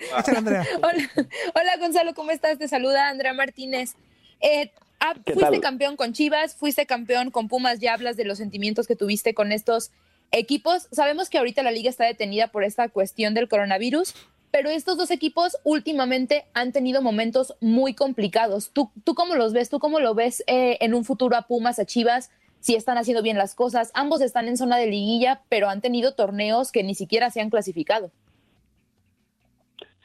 Hola, 0.82 1.10
hola, 1.54 1.76
Gonzalo, 1.78 2.14
¿cómo 2.14 2.30
estás? 2.30 2.58
Te 2.58 2.68
saluda 2.68 3.08
Andrea 3.08 3.34
Martínez. 3.34 3.94
Eh, 4.40 4.72
ah, 4.98 5.14
fuiste 5.24 5.60
campeón 5.60 5.96
con 5.96 6.12
Chivas, 6.12 6.54
fuiste 6.54 6.86
campeón 6.86 7.30
con 7.30 7.48
Pumas, 7.48 7.80
ya 7.80 7.92
hablas 7.92 8.16
de 8.16 8.24
los 8.24 8.38
sentimientos 8.38 8.86
que 8.86 8.96
tuviste 8.96 9.34
con 9.34 9.52
estos 9.52 9.90
equipos. 10.32 10.88
Sabemos 10.90 11.28
que 11.28 11.38
ahorita 11.38 11.62
la 11.62 11.70
liga 11.70 11.90
está 11.90 12.04
detenida 12.04 12.48
por 12.48 12.64
esta 12.64 12.88
cuestión 12.88 13.34
del 13.34 13.48
coronavirus, 13.48 14.14
pero 14.50 14.70
estos 14.70 14.96
dos 14.96 15.10
equipos 15.10 15.58
últimamente 15.64 16.46
han 16.54 16.72
tenido 16.72 17.02
momentos 17.02 17.54
muy 17.60 17.94
complicados. 17.94 18.70
¿Tú, 18.72 18.90
tú 19.04 19.14
cómo 19.14 19.34
los 19.34 19.52
ves? 19.52 19.68
¿Tú 19.68 19.80
cómo 19.80 20.00
lo 20.00 20.14
ves 20.14 20.42
eh, 20.46 20.78
en 20.80 20.94
un 20.94 21.04
futuro 21.04 21.36
a 21.36 21.42
Pumas, 21.42 21.78
a 21.78 21.84
Chivas? 21.84 22.30
Si 22.58 22.74
están 22.74 22.98
haciendo 22.98 23.22
bien 23.22 23.38
las 23.38 23.54
cosas. 23.54 23.90
Ambos 23.94 24.20
están 24.20 24.48
en 24.48 24.56
zona 24.56 24.76
de 24.76 24.86
liguilla, 24.86 25.42
pero 25.48 25.68
han 25.68 25.80
tenido 25.80 26.14
torneos 26.14 26.72
que 26.72 26.82
ni 26.82 26.94
siquiera 26.94 27.30
se 27.30 27.40
han 27.40 27.48
clasificado. 27.48 28.10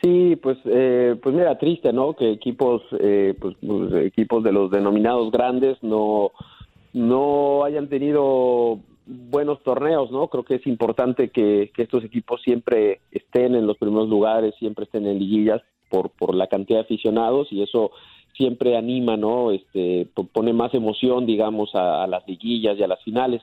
Sí, 0.06 0.36
pues, 0.36 0.60
eh, 0.66 1.16
pues 1.20 1.34
mira, 1.34 1.58
triste, 1.58 1.92
¿no? 1.92 2.14
Que 2.14 2.34
equipos, 2.34 2.84
eh, 3.00 3.34
pues, 3.42 3.56
pues, 3.66 4.06
equipos 4.06 4.44
de 4.44 4.52
los 4.52 4.70
denominados 4.70 5.32
grandes 5.32 5.82
no, 5.82 6.30
no 6.94 7.64
hayan 7.64 7.90
tenido 7.90 8.82
buenos 9.08 9.64
torneos, 9.64 10.12
¿no? 10.12 10.28
Creo 10.28 10.44
que 10.44 10.56
es 10.56 10.68
importante 10.68 11.30
que, 11.30 11.72
estos 11.76 12.04
equipos 12.04 12.40
siempre 12.44 13.02
estén 13.10 13.56
en 13.56 13.66
los 13.66 13.78
primeros 13.78 14.08
lugares, 14.08 14.54
siempre 14.60 14.86
estén 14.86 15.08
en 15.08 15.18
liguillas 15.18 15.64
por, 15.90 16.12
por 16.12 16.36
la 16.36 16.46
cantidad 16.46 16.82
de 16.82 16.86
aficionados 16.86 17.52
y 17.52 17.64
eso 17.64 17.90
siempre 18.38 18.78
anima, 18.78 19.18
¿no? 19.18 19.50
Este, 19.50 20.08
pone 20.34 20.54
más 20.54 20.72
emoción, 20.76 21.26
digamos, 21.26 21.74
a 21.74 22.06
las 22.06 22.28
liguillas 22.28 22.78
y 22.78 22.84
a 22.84 22.88
las 22.88 23.02
finales. 23.02 23.42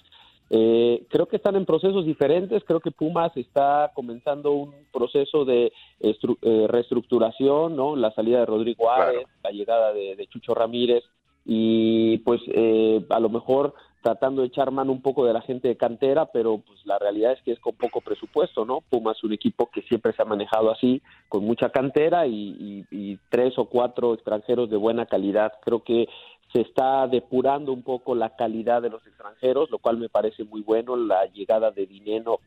Eh, 0.54 1.06
creo 1.09 1.26
que 1.26 1.37
están 1.37 1.56
en 1.56 1.64
procesos 1.64 2.04
diferentes. 2.04 2.62
Creo 2.64 2.80
que 2.80 2.90
Pumas 2.90 3.35
está 3.38 3.90
comenzando 3.94 4.52
un 4.52 4.75
proceso 4.92 5.47
de 5.47 5.73
eh, 5.99 6.66
reestructuración, 6.68 7.75
¿no? 7.75 7.97
La 7.97 8.12
salida 8.12 8.40
de 8.40 8.47
Rodrigo 8.47 8.90
Árez, 8.90 9.26
la 9.42 9.50
llegada 9.50 9.94
de, 9.94 10.26
Chucho 10.28 10.54
Ramírez 10.54 11.04
y 11.47 12.18
pues 12.18 12.42
eh, 12.49 13.04
a 13.09 13.18
lo 13.18 13.30
mejor 13.30 13.73
tratando 14.02 14.42
de 14.42 14.49
echar 14.49 14.71
mano 14.71 14.92
un 14.92 15.00
poco 15.00 15.25
de 15.25 15.32
la 15.32 15.40
gente 15.40 15.68
de 15.68 15.76
cantera, 15.76 16.26
pero 16.26 16.59
pues 16.59 16.85
la 16.85 16.99
realidad 16.99 17.32
es 17.32 17.42
que 17.42 17.52
es 17.52 17.61
con 17.61 17.75
poco 17.75 18.02
presupuesto, 18.02 18.66
¿no? 18.66 18.82
Pumas 18.90 19.16
es 19.16 19.25
un 19.25 19.32
equipo 19.32 19.71
que 19.71 19.80
siempre 19.82 20.12
se 20.12 20.21
ha 20.21 20.26
manejado 20.26 20.71
así, 20.71 21.00
con 21.30 21.44
mucha 21.44 21.71
cantera 21.71 22.26
y, 22.26 22.85
y 22.90 23.18
tres 23.30 23.56
o 23.56 23.66
cuatro 23.66 24.12
extranjeros 24.12 24.68
de 24.68 24.76
buena 24.76 25.06
calidad. 25.06 25.52
Creo 25.62 25.82
que 25.82 26.09
se 26.52 26.61
está 26.61 27.06
depurando 27.09 27.73
un 27.73 27.82
poco 27.82 28.14
la 28.14 28.37
calidad 28.37 28.82
de 28.82 28.90
los 28.90 29.06
extranjeros, 29.06 29.71
lo 29.71 29.78
cual 29.78 29.99
me 29.99 30.09
parece 30.09 30.44
muy 30.44 30.61
bueno. 30.61 30.97
La 30.97 31.26
llegada 31.26 31.71
de 31.71 31.87
Dineno 31.87 32.40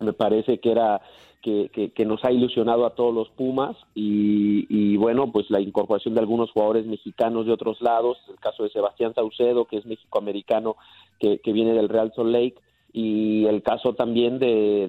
me 0.00 0.12
parece 0.12 0.58
que 0.58 0.72
era 0.72 1.00
que, 1.40 1.70
que, 1.94 2.04
nos 2.04 2.24
ha 2.24 2.30
ilusionado 2.30 2.86
a 2.86 2.94
todos 2.94 3.14
los 3.14 3.28
Pumas 3.30 3.76
y, 3.94 4.66
y, 4.68 4.96
bueno, 4.96 5.30
pues 5.32 5.50
la 5.50 5.60
incorporación 5.60 6.14
de 6.14 6.20
algunos 6.20 6.52
jugadores 6.52 6.86
mexicanos 6.86 7.46
de 7.46 7.52
otros 7.52 7.80
lados, 7.80 8.18
el 8.28 8.38
caso 8.38 8.62
de 8.62 8.70
Sebastián 8.70 9.12
Saucedo, 9.14 9.64
que 9.64 9.78
es 9.78 9.86
mexicoamericano, 9.86 10.76
que, 11.18 11.38
que 11.38 11.52
viene 11.52 11.72
del 11.72 11.88
Real 11.88 12.12
Salt 12.14 12.30
Lake, 12.30 12.54
y 12.92 13.46
el 13.46 13.62
caso 13.62 13.94
también 13.94 14.38
de, 14.38 14.88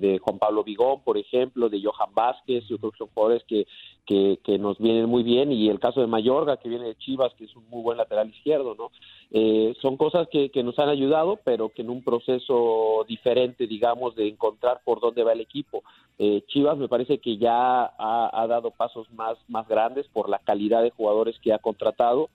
de, 0.00 0.18
Juan 0.18 0.38
Pablo 0.38 0.62
Vigón, 0.62 1.00
por 1.02 1.18
ejemplo, 1.18 1.68
de 1.68 1.82
Johan 1.82 2.14
Vázquez, 2.14 2.64
yo 2.68 2.78
creo 2.78 2.92
que 2.92 2.98
son 2.98 3.08
jugadores 3.12 3.42
que, 3.44 3.66
que, 4.06 4.58
nos 4.58 4.78
vienen 4.78 5.06
muy 5.06 5.22
bien, 5.22 5.50
y 5.50 5.68
el 5.68 5.80
caso 5.80 6.00
de 6.00 6.06
Mayorga, 6.06 6.58
que 6.58 6.68
viene 6.68 6.86
de 6.86 6.96
Chivas, 6.96 7.32
que 7.34 7.44
es 7.44 7.56
un 7.56 7.68
muy 7.68 7.82
buen 7.82 7.98
lateral 7.98 8.28
izquierdo, 8.28 8.74
¿no? 8.76 8.90
Eh, 9.32 9.74
son 9.80 9.96
cosas 9.96 10.28
que, 10.28 10.50
que 10.50 10.62
nos 10.62 10.78
han 10.78 10.88
ayudado, 10.88 11.40
pero 11.44 11.70
que 11.70 11.82
en 11.82 11.90
un 11.90 12.02
proceso 12.02 13.04
diferente, 13.08 13.66
digamos, 13.66 14.14
de 14.14 14.28
encontrar 14.28 14.80
por 14.84 15.00
dónde 15.00 15.24
va 15.24 15.32
el 15.32 15.40
equipo. 15.40 15.82
Eh, 16.18 16.42
Chivas 16.48 16.76
me 16.76 16.88
parece 16.88 17.18
que 17.18 17.36
ya 17.36 17.84
ha, 17.84 18.30
ha 18.32 18.46
dado 18.46 18.70
pasos 18.70 19.10
más, 19.12 19.38
más 19.48 19.66
grandes 19.66 20.06
por 20.08 20.28
la 20.28 20.38
calidad 20.38 20.82
de 20.82 20.90
jugadores 20.90 21.38
que 21.40 21.52
ha 21.52 21.58
contratado, 21.58 22.28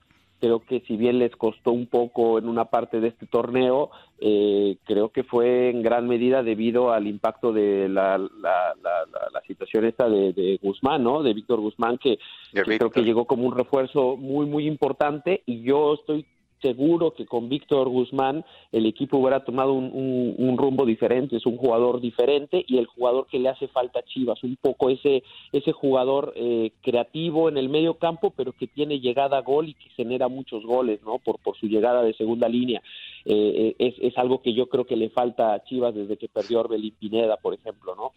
creo 0.45 0.59
que 0.59 0.81
si 0.81 0.95
bien 0.95 1.17
les 1.17 1.35
costó 1.35 1.71
un 1.71 1.87
poco 1.87 2.37
en 2.37 2.47
una 2.47 2.65
parte 2.65 2.99
de 2.99 3.07
este 3.07 3.25
torneo, 3.25 3.89
eh, 4.19 4.77
creo 4.85 5.09
que 5.09 5.23
fue 5.23 5.71
en 5.71 5.81
gran 5.81 6.07
medida 6.07 6.43
debido 6.43 6.93
al 6.93 7.07
impacto 7.07 7.51
de 7.51 7.89
la, 7.89 8.19
la, 8.19 8.75
la, 8.83 9.41
situación 9.47 9.85
esta 9.85 10.07
de, 10.07 10.59
Guzmán, 10.61 11.03
¿no? 11.03 11.23
De 11.23 11.33
Víctor 11.33 11.61
Guzmán, 11.61 11.97
que, 11.97 12.19
que 12.53 12.61
creo 12.61 12.91
que 12.91 13.03
llegó 13.03 13.25
como 13.25 13.47
un 13.47 13.57
refuerzo 13.57 14.17
muy, 14.17 14.45
muy 14.45 14.67
importante 14.67 15.41
y 15.47 15.63
yo 15.63 15.95
estoy 15.95 16.27
seguro 16.65 17.13
que 17.13 17.27
con 17.27 17.47
Víctor 17.47 17.89
Guzmán 17.89 18.43
el 18.71 18.87
equipo 18.87 19.19
hubiera 19.19 19.45
tomado 19.45 19.73
un, 19.73 20.55
rumbo 20.57 20.83
diferente, 20.83 21.35
es 21.35 21.45
un 21.45 21.57
jugador 21.57 22.01
diferente 22.01 22.65
y 22.67 22.79
el 22.79 22.87
jugador 22.87 23.27
que 23.27 23.37
le 23.37 23.49
hace 23.49 23.67
falta 23.67 23.99
a 23.99 24.03
Chivas, 24.03 24.41
un 24.43 24.55
poco 24.55 24.89
ese, 24.89 25.21
ese 25.51 25.71
jugador 25.73 26.33
eh, 26.35 26.71
creativo 26.81 27.49
en 27.49 27.57
el 27.57 27.69
medio 27.69 27.95
campo, 27.99 28.33
pero 28.35 28.51
que 28.53 28.65
tiene 28.65 28.99
llegada 28.99 29.37
a 29.37 29.41
gol 29.41 29.69
y 29.69 29.73
que 29.75 29.89
genera 29.89 30.27
muchos 30.27 30.65
goles, 30.65 31.03
¿no? 31.03 31.19
Por, 31.19 31.37
por 31.37 31.55
su 31.55 31.67
llegada 31.67 32.01
de 32.01 32.15
segunda 32.15 32.49
línea. 32.49 32.81
Eh, 33.25 33.75
es, 33.77 33.93
es 33.99 34.17
algo 34.17 34.41
que 34.41 34.53
yo 34.53 34.67
creo 34.67 34.85
que 34.85 34.95
le 34.95 35.09
falta 35.09 35.53
a 35.53 35.63
Chivas 35.65 35.93
desde 35.93 36.17
que 36.17 36.29
perdió 36.29 36.61
Orbelín 36.61 36.95
Pineda, 36.99 37.37
por 37.37 37.53
ejemplo, 37.53 37.95
¿no? 37.95 38.11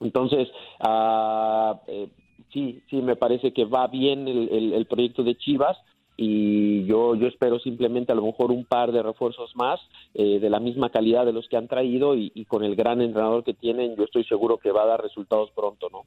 Entonces, 0.00 0.48
eh, 1.88 2.08
sí, 2.52 2.80
sí, 2.88 2.96
me 3.02 3.16
parece 3.16 3.52
que 3.52 3.64
va 3.64 3.88
bien 3.88 4.28
el, 4.28 4.72
el 4.72 4.86
proyecto 4.86 5.24
de 5.24 5.36
Chivas 5.36 5.76
y 6.16 6.84
yo, 6.84 7.14
yo 7.14 7.26
espero 7.26 7.58
simplemente 7.58 8.12
a 8.12 8.14
lo 8.14 8.22
mejor 8.22 8.50
un 8.50 8.64
par 8.64 8.92
de 8.92 9.02
refuerzos 9.02 9.50
más 9.56 9.80
eh, 10.14 10.38
de 10.40 10.50
la 10.50 10.60
misma 10.60 10.90
calidad 10.90 11.24
de 11.24 11.32
los 11.32 11.48
que 11.48 11.56
han 11.56 11.68
traído 11.68 12.14
y, 12.14 12.30
con 12.46 12.64
el 12.64 12.76
gran 12.76 13.00
entrenador 13.00 13.44
que 13.44 13.54
tienen, 13.54 13.96
yo 13.96 14.04
estoy 14.04 14.24
seguro 14.24 14.58
que 14.58 14.72
va 14.72 14.82
a 14.82 14.86
dar 14.86 15.02
resultados 15.02 15.50
pronto, 15.54 15.88
¿no? 15.90 16.04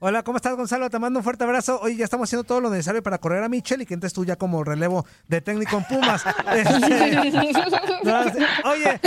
Hola, 0.00 0.22
¿cómo 0.22 0.36
estás, 0.36 0.56
Gonzalo? 0.56 0.90
Te 0.90 0.98
mando 0.98 1.20
un 1.20 1.24
fuerte 1.24 1.44
abrazo. 1.44 1.80
Hoy 1.80 1.96
ya 1.96 2.04
estamos 2.04 2.28
haciendo 2.28 2.44
todo 2.44 2.60
lo 2.60 2.68
necesario 2.68 3.02
para 3.02 3.18
correr 3.18 3.42
a 3.42 3.48
Michel 3.48 3.82
y 3.82 3.86
que 3.86 3.94
entres 3.94 4.12
tú 4.12 4.24
ya 4.24 4.36
como 4.36 4.62
relevo 4.62 5.06
de 5.28 5.40
técnico 5.40 5.78
en 5.78 5.84
Pumas. 5.84 6.24
Este, 6.54 7.18
oye, 8.64 9.00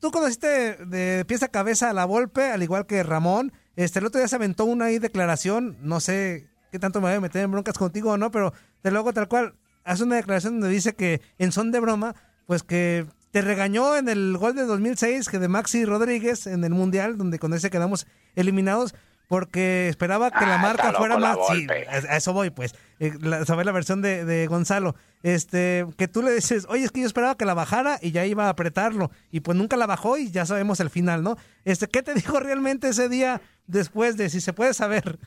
tú 0.00 0.10
conociste 0.10 0.84
de 0.84 1.24
pieza 1.24 1.46
a 1.46 1.48
cabeza 1.48 1.88
a 1.88 1.92
la 1.94 2.04
Volpe, 2.04 2.50
al 2.50 2.62
igual 2.62 2.86
que 2.86 3.02
Ramón. 3.02 3.52
Este, 3.76 4.00
el 4.00 4.06
otro 4.06 4.18
día 4.18 4.28
se 4.28 4.36
aventó 4.36 4.64
una 4.64 4.86
ahí 4.86 4.98
declaración, 4.98 5.78
no 5.80 6.00
sé 6.00 6.48
qué 6.70 6.78
tanto 6.78 7.00
me 7.00 7.08
voy 7.08 7.16
a 7.16 7.20
meter 7.20 7.42
en 7.42 7.50
broncas 7.50 7.78
contigo 7.78 8.12
o 8.12 8.18
no, 8.18 8.30
pero 8.30 8.52
de 8.82 8.90
luego 8.90 9.12
tal 9.12 9.28
cual 9.28 9.54
hace 9.84 10.04
una 10.04 10.16
declaración 10.16 10.60
donde 10.60 10.74
dice 10.74 10.94
que 10.94 11.20
en 11.38 11.52
son 11.52 11.72
de 11.72 11.80
broma, 11.80 12.14
pues 12.46 12.62
que 12.62 13.06
te 13.30 13.42
regañó 13.42 13.96
en 13.96 14.08
el 14.08 14.36
gol 14.36 14.54
de 14.54 14.64
2006 14.64 15.28
que 15.28 15.38
de 15.38 15.48
Maxi 15.48 15.84
Rodríguez 15.84 16.46
en 16.46 16.64
el 16.64 16.72
Mundial, 16.72 17.18
donde 17.18 17.38
con 17.38 17.54
ese 17.54 17.70
quedamos 17.70 18.06
eliminados, 18.36 18.94
porque 19.28 19.88
esperaba 19.88 20.30
que 20.30 20.46
la 20.46 20.54
ah, 20.54 20.58
marca 20.58 20.92
fuera 20.94 21.18
más... 21.18 21.36
Sí, 21.52 21.66
a 21.88 22.16
eso 22.16 22.32
voy, 22.32 22.48
pues, 22.48 22.74
eh, 22.98 23.12
saber 23.46 23.66
la 23.66 23.72
versión 23.72 24.00
de, 24.00 24.24
de, 24.24 24.46
Gonzalo. 24.46 24.96
Este, 25.22 25.86
que 25.98 26.08
tú 26.08 26.22
le 26.22 26.32
dices, 26.32 26.66
oye, 26.70 26.84
es 26.84 26.90
que 26.90 27.00
yo 27.00 27.06
esperaba 27.06 27.36
que 27.36 27.44
la 27.44 27.52
bajara 27.52 27.98
y 28.00 28.10
ya 28.10 28.24
iba 28.24 28.46
a 28.46 28.50
apretarlo, 28.50 29.10
y 29.30 29.40
pues 29.40 29.56
nunca 29.58 29.76
la 29.76 29.86
bajó 29.86 30.16
y 30.16 30.30
ya 30.30 30.46
sabemos 30.46 30.80
el 30.80 30.88
final, 30.88 31.22
¿no? 31.22 31.36
Este, 31.64 31.88
¿qué 31.88 32.02
te 32.02 32.14
dijo 32.14 32.40
realmente 32.40 32.88
ese 32.88 33.10
día 33.10 33.42
después 33.66 34.16
de, 34.16 34.30
si 34.30 34.40
se 34.40 34.54
puede 34.54 34.72
saber? 34.72 35.18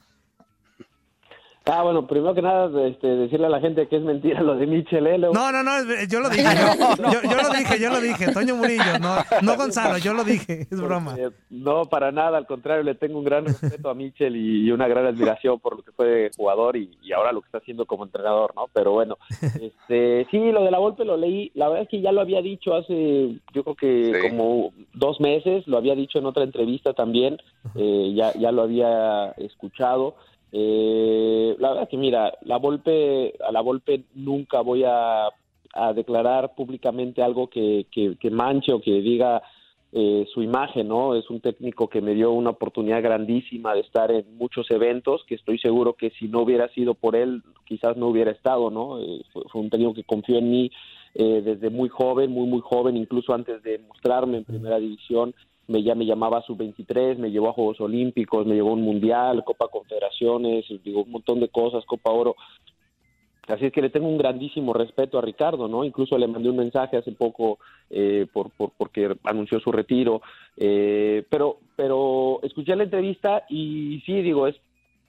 Ah, 1.65 1.83
bueno, 1.83 2.07
primero 2.07 2.33
que 2.33 2.41
nada, 2.41 2.87
este, 2.87 3.05
decirle 3.05 3.45
a 3.45 3.49
la 3.49 3.59
gente 3.59 3.87
que 3.87 3.97
es 3.97 4.01
mentira 4.01 4.41
lo 4.41 4.55
de 4.55 4.65
Michel. 4.65 5.05
¿eh? 5.05 5.19
No, 5.19 5.51
no, 5.51 5.61
no, 5.61 5.71
yo 6.09 6.19
lo 6.19 6.29
dije. 6.29 6.43
Yo, 7.11 7.21
yo, 7.21 7.37
lo 7.37 7.49
dije, 7.49 7.79
yo 7.79 7.89
lo 7.89 8.01
dije. 8.01 8.31
Toño 8.33 8.55
Murillo, 8.55 8.99
no, 8.99 9.17
no 9.41 9.57
Gonzalo, 9.57 9.97
yo 9.97 10.13
lo 10.13 10.23
dije. 10.23 10.67
Es 10.71 10.81
broma. 10.81 11.15
no, 11.49 11.85
para 11.85 12.11
nada, 12.11 12.37
al 12.37 12.45
contrario, 12.45 12.83
le 12.83 12.95
tengo 12.95 13.19
un 13.19 13.25
gran 13.25 13.45
respeto 13.45 13.89
a 13.89 13.93
Michel 13.93 14.35
y, 14.35 14.71
una 14.71 14.87
gran 14.87 15.05
admiración 15.05 15.59
por 15.59 15.77
lo 15.77 15.83
que 15.83 15.91
fue 15.91 16.31
jugador 16.35 16.77
y, 16.77 16.89
ahora 17.13 17.31
lo 17.31 17.41
que 17.41 17.47
está 17.47 17.57
haciendo 17.59 17.85
como 17.85 18.05
entrenador, 18.05 18.53
¿no? 18.55 18.67
Pero 18.73 18.93
bueno, 18.93 19.17
este, 19.61 20.27
sí, 20.31 20.51
lo 20.51 20.63
de 20.63 20.71
la 20.71 20.79
Volpe 20.79 21.05
lo 21.05 21.17
leí. 21.17 21.51
La 21.53 21.67
verdad 21.67 21.83
es 21.83 21.89
que 21.89 22.01
ya 22.01 22.11
lo 22.11 22.21
había 22.21 22.41
dicho 22.41 22.75
hace, 22.75 23.39
yo 23.53 23.63
creo 23.63 23.75
que 23.75 24.29
como 24.29 24.71
dos 24.93 25.19
meses, 25.19 25.67
lo 25.67 25.77
había 25.77 25.95
dicho 25.95 26.19
en 26.19 26.25
otra 26.25 26.43
entrevista 26.43 26.93
también, 26.93 27.37
eh, 27.75 28.13
ya, 28.15 28.33
ya 28.33 28.51
lo 28.51 28.63
había 28.63 29.31
escuchado. 29.37 30.15
Eh, 30.51 31.55
la 31.59 31.69
verdad 31.69 31.89
que 31.89 31.97
mira, 31.97 32.33
la 32.41 32.57
Volpe, 32.57 33.33
a 33.45 33.51
la 33.51 33.61
Volpe 33.61 34.03
nunca 34.15 34.61
voy 34.61 34.83
a, 34.85 35.29
declarar 35.95 36.53
públicamente 36.53 37.23
algo 37.23 37.49
que, 37.49 37.85
que, 37.89 38.29
manche 38.29 38.73
o 38.73 38.81
que 38.81 38.99
diga 38.99 39.41
eh, 39.93 40.25
su 40.33 40.43
imagen, 40.43 40.89
¿no? 40.89 41.15
Es 41.15 41.29
un 41.29 41.39
técnico 41.39 41.87
que 41.87 42.01
me 42.01 42.13
dio 42.13 42.33
una 42.33 42.49
oportunidad 42.49 43.01
grandísima 43.01 43.73
de 43.73 43.79
estar 43.79 44.11
en 44.11 44.37
muchos 44.37 44.69
eventos, 44.69 45.23
que 45.25 45.35
estoy 45.35 45.59
seguro 45.59 45.93
que 45.93 46.09
si 46.11 46.27
no 46.27 46.41
hubiera 46.41 46.67
sido 46.73 46.93
por 46.93 47.15
él, 47.15 47.41
quizás 47.63 47.95
no 47.95 48.07
hubiera 48.07 48.31
estado, 48.31 48.69
¿no? 48.69 48.99
Eh, 48.99 49.21
fue, 49.31 49.61
un 49.61 49.69
técnico 49.69 49.93
que 49.93 50.03
confió 50.03 50.39
en 50.39 50.51
mí 50.51 50.71
eh, 51.15 51.41
desde 51.41 51.69
muy 51.69 51.87
joven, 51.87 52.31
muy, 52.31 52.47
muy 52.47 52.59
joven, 52.59 52.97
incluso 52.97 53.33
antes 53.33 53.63
de 53.63 53.79
mostrarme 53.79 54.39
en 54.39 54.43
primera 54.43 54.77
división 54.77 55.33
me, 55.71 55.81
ya 55.83 55.95
me 55.95 56.05
llamaba 56.05 56.39
a 56.39 56.41
sub-23, 56.43 57.17
me 57.17 57.31
llevó 57.31 57.49
a 57.49 57.53
Juegos 57.53 57.81
Olímpicos, 57.81 58.45
me 58.45 58.55
llevó 58.55 58.69
a 58.69 58.73
un 58.73 58.83
Mundial, 58.83 59.43
Copa 59.43 59.67
Confederaciones, 59.69 60.65
digo, 60.83 61.03
un 61.03 61.11
montón 61.11 61.39
de 61.39 61.49
cosas, 61.49 61.85
Copa 61.85 62.11
Oro. 62.11 62.35
Así 63.47 63.65
es 63.65 63.73
que 63.73 63.81
le 63.81 63.89
tengo 63.89 64.07
un 64.07 64.17
grandísimo 64.17 64.73
respeto 64.73 65.17
a 65.17 65.21
Ricardo, 65.21 65.67
¿no? 65.67 65.83
Incluso 65.83 66.17
le 66.17 66.27
mandé 66.27 66.49
un 66.49 66.57
mensaje 66.57 66.97
hace 66.97 67.11
poco 67.11 67.57
eh, 67.89 68.27
por, 68.31 68.51
por, 68.51 68.71
porque 68.77 69.15
anunció 69.23 69.59
su 69.59 69.71
retiro. 69.71 70.21
Eh, 70.57 71.25
pero, 71.29 71.57
pero 71.75 72.39
escuché 72.43 72.75
la 72.75 72.83
entrevista 72.83 73.45
y 73.49 74.01
sí, 74.05 74.21
digo, 74.21 74.47
es 74.47 74.55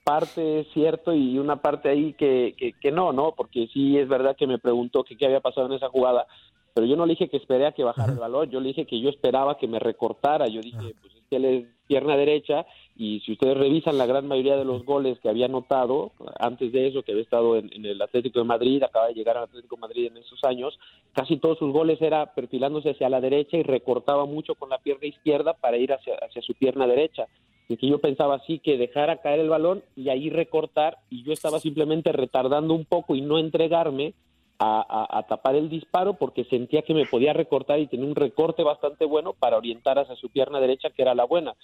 parte 0.03 0.67
cierto 0.73 1.13
y 1.13 1.37
una 1.39 1.57
parte 1.57 1.89
ahí 1.89 2.13
que, 2.13 2.55
que, 2.79 2.91
no, 2.91 3.13
¿no? 3.13 3.33
Porque 3.35 3.67
sí 3.73 3.97
es 3.97 4.07
verdad 4.07 4.35
que 4.35 4.47
me 4.47 4.59
preguntó 4.59 5.03
que 5.03 5.15
qué 5.15 5.25
había 5.25 5.39
pasado 5.39 5.67
en 5.67 5.73
esa 5.73 5.89
jugada 5.89 6.27
pero 6.73 6.87
yo 6.87 6.95
no 6.95 7.05
le 7.05 7.11
dije 7.11 7.29
que 7.29 7.37
esperé 7.37 7.67
a 7.67 7.71
que 7.71 7.83
bajara 7.83 8.13
el 8.13 8.19
valor, 8.19 8.49
yo 8.49 8.59
le 8.59 8.69
dije 8.69 8.85
que 8.85 8.99
yo 8.99 9.09
esperaba 9.09 9.57
que 9.57 9.67
me 9.67 9.79
recortara, 9.79 10.47
yo 10.47 10.59
dije, 10.61 10.95
pues 11.01 11.13
es 11.13 11.21
que 11.29 11.35
él 11.35 11.45
es 11.45 11.65
pierna 11.85 12.17
derecha 12.17 12.65
y 12.95 13.19
si 13.19 13.33
ustedes 13.33 13.55
revisan 13.55 13.97
la 13.97 14.07
gran 14.07 14.27
mayoría 14.27 14.55
de 14.55 14.65
los 14.65 14.83
goles 14.83 15.19
que 15.19 15.29
había 15.29 15.45
anotado 15.45 16.11
antes 16.39 16.71
de 16.71 16.87
eso, 16.87 17.03
que 17.03 17.11
había 17.11 17.23
estado 17.23 17.57
en, 17.57 17.69
el 17.85 18.01
Atlético 18.01 18.39
de 18.39 18.45
Madrid, 18.45 18.81
acaba 18.81 19.07
de 19.07 19.13
llegar 19.13 19.37
al 19.37 19.43
Atlético 19.43 19.75
de 19.75 19.81
Madrid 19.81 20.07
en 20.07 20.17
esos 20.17 20.43
años, 20.43 20.79
casi 21.13 21.37
todos 21.37 21.59
sus 21.59 21.71
goles 21.71 22.01
era 22.01 22.33
perfilándose 22.33 22.91
hacia 22.91 23.09
la 23.09 23.21
derecha 23.21 23.57
y 23.57 23.63
recortaba 23.63 24.25
mucho 24.25 24.55
con 24.55 24.69
la 24.69 24.79
pierna 24.79 25.05
izquierda 25.05 25.53
para 25.53 25.77
ir 25.77 25.93
hacia, 25.93 26.15
hacia 26.15 26.41
su 26.41 26.55
pierna 26.55 26.87
derecha. 26.87 27.27
Y 27.69 27.77
que 27.77 27.87
yo 27.87 27.99
pensaba 27.99 28.35
así 28.35 28.59
que 28.59 28.77
dejara 28.77 29.21
caer 29.21 29.39
el 29.39 29.49
balón 29.49 29.83
y 29.95 30.09
ahí 30.09 30.29
recortar 30.29 30.97
y 31.09 31.23
yo 31.23 31.31
estaba 31.31 31.59
simplemente 31.59 32.11
retardando 32.11 32.73
un 32.73 32.83
poco 32.83 33.15
y 33.15 33.21
no 33.21 33.37
entregarme 33.39 34.13
a, 34.59 35.25
tapar 35.27 35.55
el 35.55 35.69
disparo 35.69 36.13
porque 36.13 36.45
sentía 36.45 36.83
que 36.83 36.93
me 36.93 37.05
podía 37.05 37.33
recortar 37.33 37.79
y 37.79 37.87
tenía 37.87 38.05
un 38.05 38.15
recorte 38.15 38.63
bastante 38.63 39.05
bueno 39.05 39.33
para 39.33 39.57
orientar 39.57 39.99
hacia 39.99 40.15
su 40.15 40.29
pierna 40.29 40.59
derecha, 40.59 40.89
que 40.89 41.01
era 41.01 41.15
la 41.15 41.25
buena. 41.25 41.55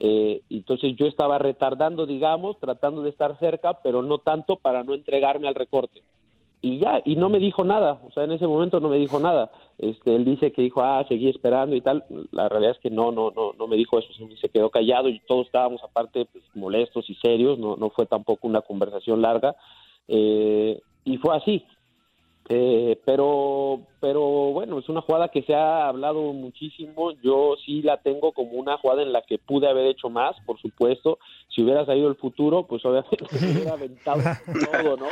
Eh, 0.00 0.42
entonces 0.50 0.94
yo 0.96 1.06
estaba 1.06 1.38
retardando, 1.38 2.06
digamos, 2.06 2.58
tratando 2.58 3.02
de 3.02 3.10
estar 3.10 3.38
cerca, 3.38 3.80
pero 3.82 4.02
no 4.02 4.18
tanto 4.18 4.56
para 4.56 4.82
no 4.84 4.94
entregarme 4.94 5.48
al 5.48 5.54
recorte. 5.54 6.02
Y 6.60 6.78
ya, 6.78 7.00
y 7.04 7.14
no 7.14 7.28
me 7.28 7.38
dijo 7.38 7.62
nada, 7.62 8.00
o 8.04 8.10
sea, 8.10 8.24
en 8.24 8.32
ese 8.32 8.48
momento 8.48 8.80
no 8.80 8.88
me 8.88 8.96
dijo 8.96 9.20
nada. 9.20 9.52
Este, 9.78 10.16
él 10.16 10.24
dice 10.24 10.50
que 10.50 10.62
dijo, 10.62 10.82
ah, 10.82 11.04
seguí 11.08 11.28
esperando 11.28 11.76
y 11.76 11.80
tal. 11.80 12.04
La 12.32 12.48
realidad 12.48 12.72
es 12.72 12.80
que 12.80 12.90
no, 12.90 13.12
no, 13.12 13.30
no, 13.30 13.52
no 13.56 13.66
me 13.68 13.76
dijo 13.76 13.98
eso, 13.98 14.08
se 14.40 14.48
quedó 14.48 14.68
callado 14.68 15.08
y 15.08 15.20
todos 15.20 15.46
estábamos 15.46 15.82
aparte 15.84 16.26
pues, 16.32 16.42
molestos 16.54 17.08
y 17.08 17.14
serios, 17.14 17.60
no, 17.60 17.76
no 17.76 17.90
fue 17.90 18.06
tampoco 18.06 18.48
una 18.48 18.60
conversación 18.60 19.22
larga. 19.22 19.54
Eh, 20.08 20.80
y 21.04 21.16
fue 21.18 21.36
así, 21.36 21.64
eh, 22.50 22.98
pero, 23.04 23.80
pero 24.00 24.20
bueno, 24.52 24.78
es 24.78 24.88
una 24.88 25.02
jugada 25.02 25.28
que 25.28 25.42
se 25.42 25.54
ha 25.54 25.86
hablado 25.86 26.32
muchísimo. 26.32 27.12
Yo 27.22 27.56
sí 27.64 27.82
la 27.82 27.98
tengo 27.98 28.32
como 28.32 28.52
una 28.52 28.78
jugada 28.78 29.02
en 29.02 29.12
la 29.12 29.22
que 29.22 29.38
pude 29.38 29.68
haber 29.68 29.86
hecho 29.86 30.08
más, 30.08 30.34
por 30.46 30.58
supuesto. 30.58 31.18
Si 31.54 31.62
hubiera 31.62 31.84
salido 31.84 32.08
el 32.08 32.16
futuro, 32.16 32.66
pues 32.66 32.82
obviamente 32.86 33.26
se 33.30 33.52
hubiera 33.52 33.72
aventado 33.74 34.22
todo, 34.72 34.96
¿no? 34.96 35.06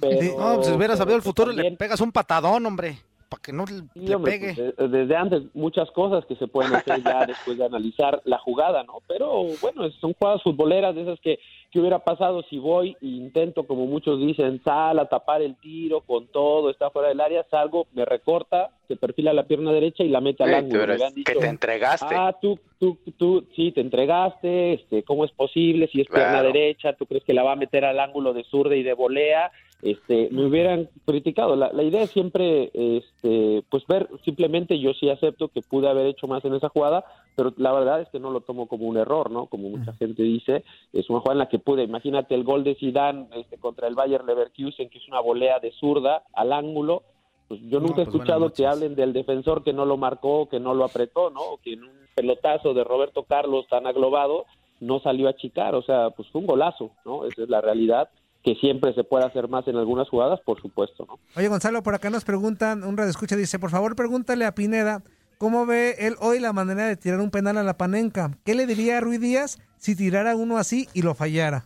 Pero, 0.00 0.38
no, 0.38 0.54
pues 0.56 0.66
si 0.66 0.72
hubiera 0.72 0.96
sabido 0.96 1.16
el 1.16 1.22
futuro, 1.22 1.52
le 1.52 1.72
pegas 1.72 2.00
un 2.00 2.12
patadón, 2.12 2.64
hombre 2.64 2.96
para 3.28 3.42
que 3.42 3.52
no 3.52 3.64
le, 3.66 4.18
pegue. 4.18 4.54
Pues, 4.54 4.90
desde 4.90 5.16
antes, 5.16 5.42
muchas 5.54 5.90
cosas 5.90 6.24
que 6.24 6.36
se 6.36 6.46
pueden 6.46 6.74
hacer 6.74 7.02
ya 7.02 7.26
después 7.26 7.58
de 7.58 7.66
analizar 7.66 8.22
la 8.24 8.38
jugada, 8.38 8.82
¿no? 8.84 9.02
Pero 9.06 9.44
bueno, 9.60 9.90
son 10.00 10.14
jugadas 10.14 10.42
futboleras 10.42 10.94
de 10.94 11.02
esas 11.02 11.20
que, 11.20 11.38
que 11.70 11.80
hubiera 11.80 11.98
pasado 11.98 12.42
si 12.48 12.58
voy 12.58 12.96
e 13.02 13.06
intento, 13.06 13.66
como 13.66 13.86
muchos 13.86 14.18
dicen, 14.18 14.62
sal 14.64 14.98
a 14.98 15.08
tapar 15.08 15.42
el 15.42 15.56
tiro 15.56 16.00
con 16.00 16.26
todo, 16.28 16.70
está 16.70 16.90
fuera 16.90 17.08
del 17.08 17.20
área, 17.20 17.44
salgo, 17.50 17.86
me 17.92 18.04
recorta, 18.04 18.70
se 18.86 18.96
perfila 18.96 19.32
la 19.34 19.44
pierna 19.44 19.72
derecha 19.72 20.02
y 20.02 20.08
la 20.08 20.20
mete 20.20 20.44
al 20.44 20.54
ángulo. 20.54 20.86
que 21.24 21.34
te 21.34 21.46
entregaste. 21.46 22.14
Ah, 22.14 22.34
tú, 22.40 22.58
tú, 22.78 22.98
tú, 23.18 23.46
sí, 23.54 23.72
te 23.72 23.82
entregaste, 23.82 24.74
este, 24.74 25.02
¿cómo 25.02 25.26
es 25.26 25.32
posible? 25.32 25.88
Si 25.92 26.00
es 26.00 26.08
pierna 26.08 26.42
derecha, 26.42 26.94
¿tú 26.94 27.04
crees 27.04 27.24
que 27.24 27.34
la 27.34 27.42
va 27.42 27.52
a 27.52 27.56
meter 27.56 27.84
al 27.84 28.00
ángulo 28.00 28.32
de 28.32 28.44
zurda 28.44 28.74
y 28.74 28.82
de 28.82 28.94
volea? 28.94 29.52
este, 29.82 30.28
me 30.32 30.44
hubieran 30.44 30.88
criticado. 31.06 31.54
La, 31.54 31.72
la, 31.72 31.82
idea 31.82 32.02
es 32.02 32.10
siempre, 32.10 32.70
este, 32.74 33.62
pues 33.70 33.86
ver, 33.86 34.08
simplemente 34.24 34.78
yo 34.78 34.92
sí 34.94 35.08
acepto 35.08 35.48
que 35.48 35.62
pude 35.62 35.88
haber 35.88 36.06
hecho 36.06 36.26
más 36.26 36.44
en 36.44 36.54
esa 36.54 36.68
jugada, 36.68 37.04
pero 37.36 37.52
la 37.56 37.72
verdad 37.72 38.00
es 38.00 38.08
que 38.08 38.18
no 38.18 38.30
lo 38.30 38.40
tomo 38.40 38.66
como 38.66 38.86
un 38.86 38.96
error, 38.96 39.30
¿no? 39.30 39.46
Como 39.46 39.68
mucha 39.68 39.92
gente 39.94 40.22
dice, 40.22 40.64
es 40.92 41.08
una 41.08 41.20
jugada 41.20 41.34
en 41.34 41.38
la 41.38 41.48
que 41.48 41.57
pude, 41.60 41.84
imagínate 41.84 42.34
el 42.34 42.44
gol 42.44 42.64
de 42.64 42.74
Zidane 42.74 43.28
este, 43.34 43.58
contra 43.58 43.88
el 43.88 43.94
Bayer 43.94 44.24
Leverkusen, 44.24 44.88
que 44.88 44.98
es 44.98 45.08
una 45.08 45.20
volea 45.20 45.58
de 45.60 45.72
zurda 45.72 46.22
al 46.34 46.52
ángulo, 46.52 47.02
pues 47.48 47.60
yo 47.62 47.80
nunca 47.80 48.02
he 48.02 48.04
pues 48.04 48.08
escuchado 48.08 48.52
que 48.52 48.66
hablen 48.66 48.94
del 48.94 49.12
defensor 49.12 49.64
que 49.64 49.72
no 49.72 49.84
lo 49.86 49.96
marcó, 49.96 50.48
que 50.48 50.60
no 50.60 50.74
lo 50.74 50.84
apretó, 50.84 51.30
¿no? 51.30 51.58
Que 51.62 51.74
en 51.74 51.84
un 51.84 51.90
pelotazo 52.14 52.74
de 52.74 52.84
Roberto 52.84 53.22
Carlos 53.22 53.66
tan 53.68 53.86
aglobado 53.86 54.44
no 54.80 55.00
salió 55.00 55.28
a 55.28 55.36
chicar, 55.36 55.74
o 55.74 55.82
sea, 55.82 56.10
pues 56.10 56.28
fue 56.30 56.40
un 56.40 56.46
golazo, 56.46 56.90
¿no? 57.04 57.24
Esa 57.24 57.42
es 57.42 57.48
la 57.48 57.60
realidad 57.60 58.10
que 58.44 58.54
siempre 58.56 58.94
se 58.94 59.04
puede 59.04 59.24
hacer 59.24 59.48
más 59.48 59.66
en 59.66 59.76
algunas 59.76 60.08
jugadas, 60.08 60.40
por 60.40 60.60
supuesto, 60.60 61.04
¿no? 61.06 61.18
Oye, 61.36 61.48
Gonzalo, 61.48 61.82
por 61.82 61.94
acá 61.94 62.10
nos 62.10 62.24
preguntan, 62.24 62.84
un 62.84 62.96
radio 62.96 63.10
escucha 63.10 63.36
dice, 63.36 63.58
por 63.58 63.70
favor, 63.70 63.96
pregúntale 63.96 64.44
a 64.44 64.54
Pineda 64.54 65.02
cómo 65.38 65.66
ve 65.66 65.94
él 65.98 66.14
hoy 66.20 66.40
la 66.40 66.52
manera 66.52 66.86
de 66.86 66.96
tirar 66.96 67.20
un 67.20 67.30
penal 67.30 67.56
a 67.58 67.62
la 67.62 67.76
panenca. 67.76 68.36
¿Qué 68.44 68.54
le 68.54 68.66
diría 68.66 68.98
a 68.98 69.00
Ruiz 69.00 69.20
Díaz 69.20 69.58
si 69.76 69.96
tirara 69.96 70.36
uno 70.36 70.58
así 70.58 70.88
y 70.92 71.02
lo 71.02 71.14
fallara? 71.14 71.64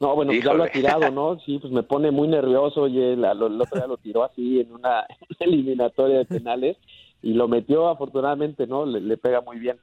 No, 0.00 0.14
bueno, 0.14 0.32
ya 0.32 0.54
lo 0.54 0.62
ha 0.62 0.68
tirado, 0.68 1.10
¿no? 1.10 1.40
Sí, 1.40 1.58
pues 1.58 1.72
me 1.72 1.82
pone 1.82 2.12
muy 2.12 2.28
nervioso. 2.28 2.82
Oye, 2.82 3.14
el 3.14 3.24
otro 3.24 3.48
día 3.74 3.86
lo 3.88 3.96
tiró 3.96 4.22
así 4.22 4.60
en 4.60 4.72
una 4.72 5.04
eliminatoria 5.40 6.18
de 6.18 6.24
penales 6.24 6.76
y 7.20 7.32
lo 7.32 7.48
metió 7.48 7.88
afortunadamente, 7.88 8.66
¿no? 8.68 8.86
le 8.86 9.16
pega 9.16 9.40
muy 9.40 9.58
bien. 9.58 9.78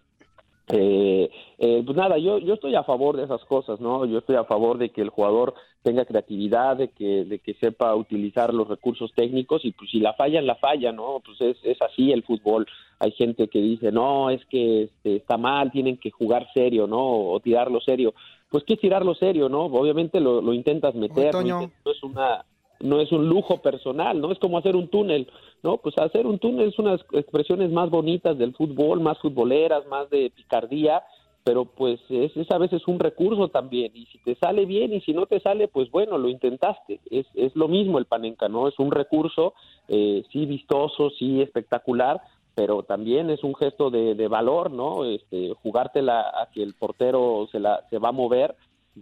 Eh, 0.68 1.30
eh, 1.60 1.84
pues 1.86 1.96
nada, 1.96 2.18
yo, 2.18 2.40
yo 2.40 2.56
estoy 2.56 2.76
a 2.76 2.84
favor 2.84 3.18
de 3.18 3.26
esas 3.26 3.44
cosas, 3.46 3.80
¿no? 3.80 4.06
Yo 4.06 4.20
estoy 4.20 4.36
a 4.36 4.46
favor 4.46 4.78
de 4.78 4.90
que 4.90 5.02
el 5.02 5.10
jugador 5.10 5.54
tenga 5.86 6.04
creatividad, 6.04 6.78
de 6.78 6.88
que, 6.88 7.26
de 7.26 7.38
que 7.38 7.54
sepa 7.54 7.94
utilizar 7.94 8.52
los 8.52 8.68
recursos 8.68 9.14
técnicos 9.14 9.64
y 9.64 9.72
pues 9.72 9.92
si 9.92 10.00
la 10.00 10.14
falla, 10.14 10.42
la 10.42 10.56
falla, 10.56 10.92
¿no? 10.92 11.22
Pues 11.24 11.40
es, 11.40 11.58
es 11.64 11.80
así 11.80 12.12
el 12.12 12.24
fútbol. 12.24 12.66
Hay 12.98 13.12
gente 13.12 13.48
que 13.48 13.60
dice, 13.60 13.92
no, 13.92 14.32
es 14.32 14.44
que 14.48 14.86
este, 14.86 15.18
está 15.18 15.38
mal, 15.38 15.72
tienen 15.72 15.98
que 15.98 16.10
jugar 16.10 16.48
serio, 16.56 16.88
¿no? 16.88 17.30
O 17.30 17.40
tirarlo 17.40 17.80
serio. 17.82 18.16
Pues 18.50 18.64
que 18.64 18.78
tirarlo 18.78 19.14
serio, 19.14 19.48
¿no? 19.48 19.66
Obviamente 19.66 20.20
lo, 20.20 20.42
lo 20.42 20.54
intentas 20.54 20.96
meter, 20.96 21.36
no 21.36 21.70
es 21.92 22.04
una 22.04 22.44
no 22.82 23.00
es 23.00 23.12
un 23.12 23.30
lujo 23.30 23.62
personal, 23.62 24.20
¿no? 24.20 24.32
Es 24.32 24.40
como 24.40 24.58
hacer 24.58 24.76
un 24.76 24.90
túnel, 24.90 25.32
¿no? 25.64 25.78
Pues 25.78 25.96
hacer 26.00 26.26
un 26.26 26.40
túnel 26.40 26.70
es 26.70 26.80
unas 26.80 27.00
expresiones 27.14 27.72
más 27.72 27.90
bonitas 27.92 28.38
del 28.38 28.54
fútbol, 28.54 29.00
más 29.00 29.18
futboleras, 29.20 29.86
más 29.88 30.10
de 30.10 30.32
picardía, 30.36 31.04
pero 31.46 31.66
pues 31.66 32.00
es, 32.10 32.34
a 32.50 32.58
veces 32.58 32.88
un 32.88 33.00
recurso 33.00 33.50
también, 33.50 33.92
y 33.94 34.08
si 34.08 34.18
te 34.18 34.34
sale 34.36 34.66
bien 34.66 34.92
y 34.94 35.02
si 35.02 35.14
no 35.14 35.28
te 35.28 35.40
sale, 35.40 35.68
pues 35.68 35.92
bueno, 35.92 36.18
lo 36.18 36.28
intentaste, 36.28 37.00
es, 37.12 37.28
es 37.36 37.56
lo 37.56 37.68
mismo 37.68 38.00
el 38.00 38.06
panenca, 38.06 38.50
¿no? 38.50 38.68
Es 38.68 38.80
un 38.80 38.90
recurso, 38.90 39.54
eh, 39.88 40.24
sí 40.32 40.48
vistoso, 40.48 41.12
sí 41.12 41.44
espectacular, 41.44 42.20
pero 42.56 42.82
también 42.82 43.30
es 43.30 43.44
un 43.44 43.54
gesto 43.54 43.92
de, 43.92 44.16
de 44.16 44.28
valor, 44.28 44.72
¿no? 44.72 45.06
Este, 45.06 45.54
jugártela 45.62 46.22
a 46.22 46.50
que 46.52 46.64
el 46.64 46.74
portero 46.74 47.48
se, 47.52 47.60
la, 47.60 47.86
se 47.92 48.00
va 48.00 48.10
a 48.10 48.12
mover, 48.14 48.56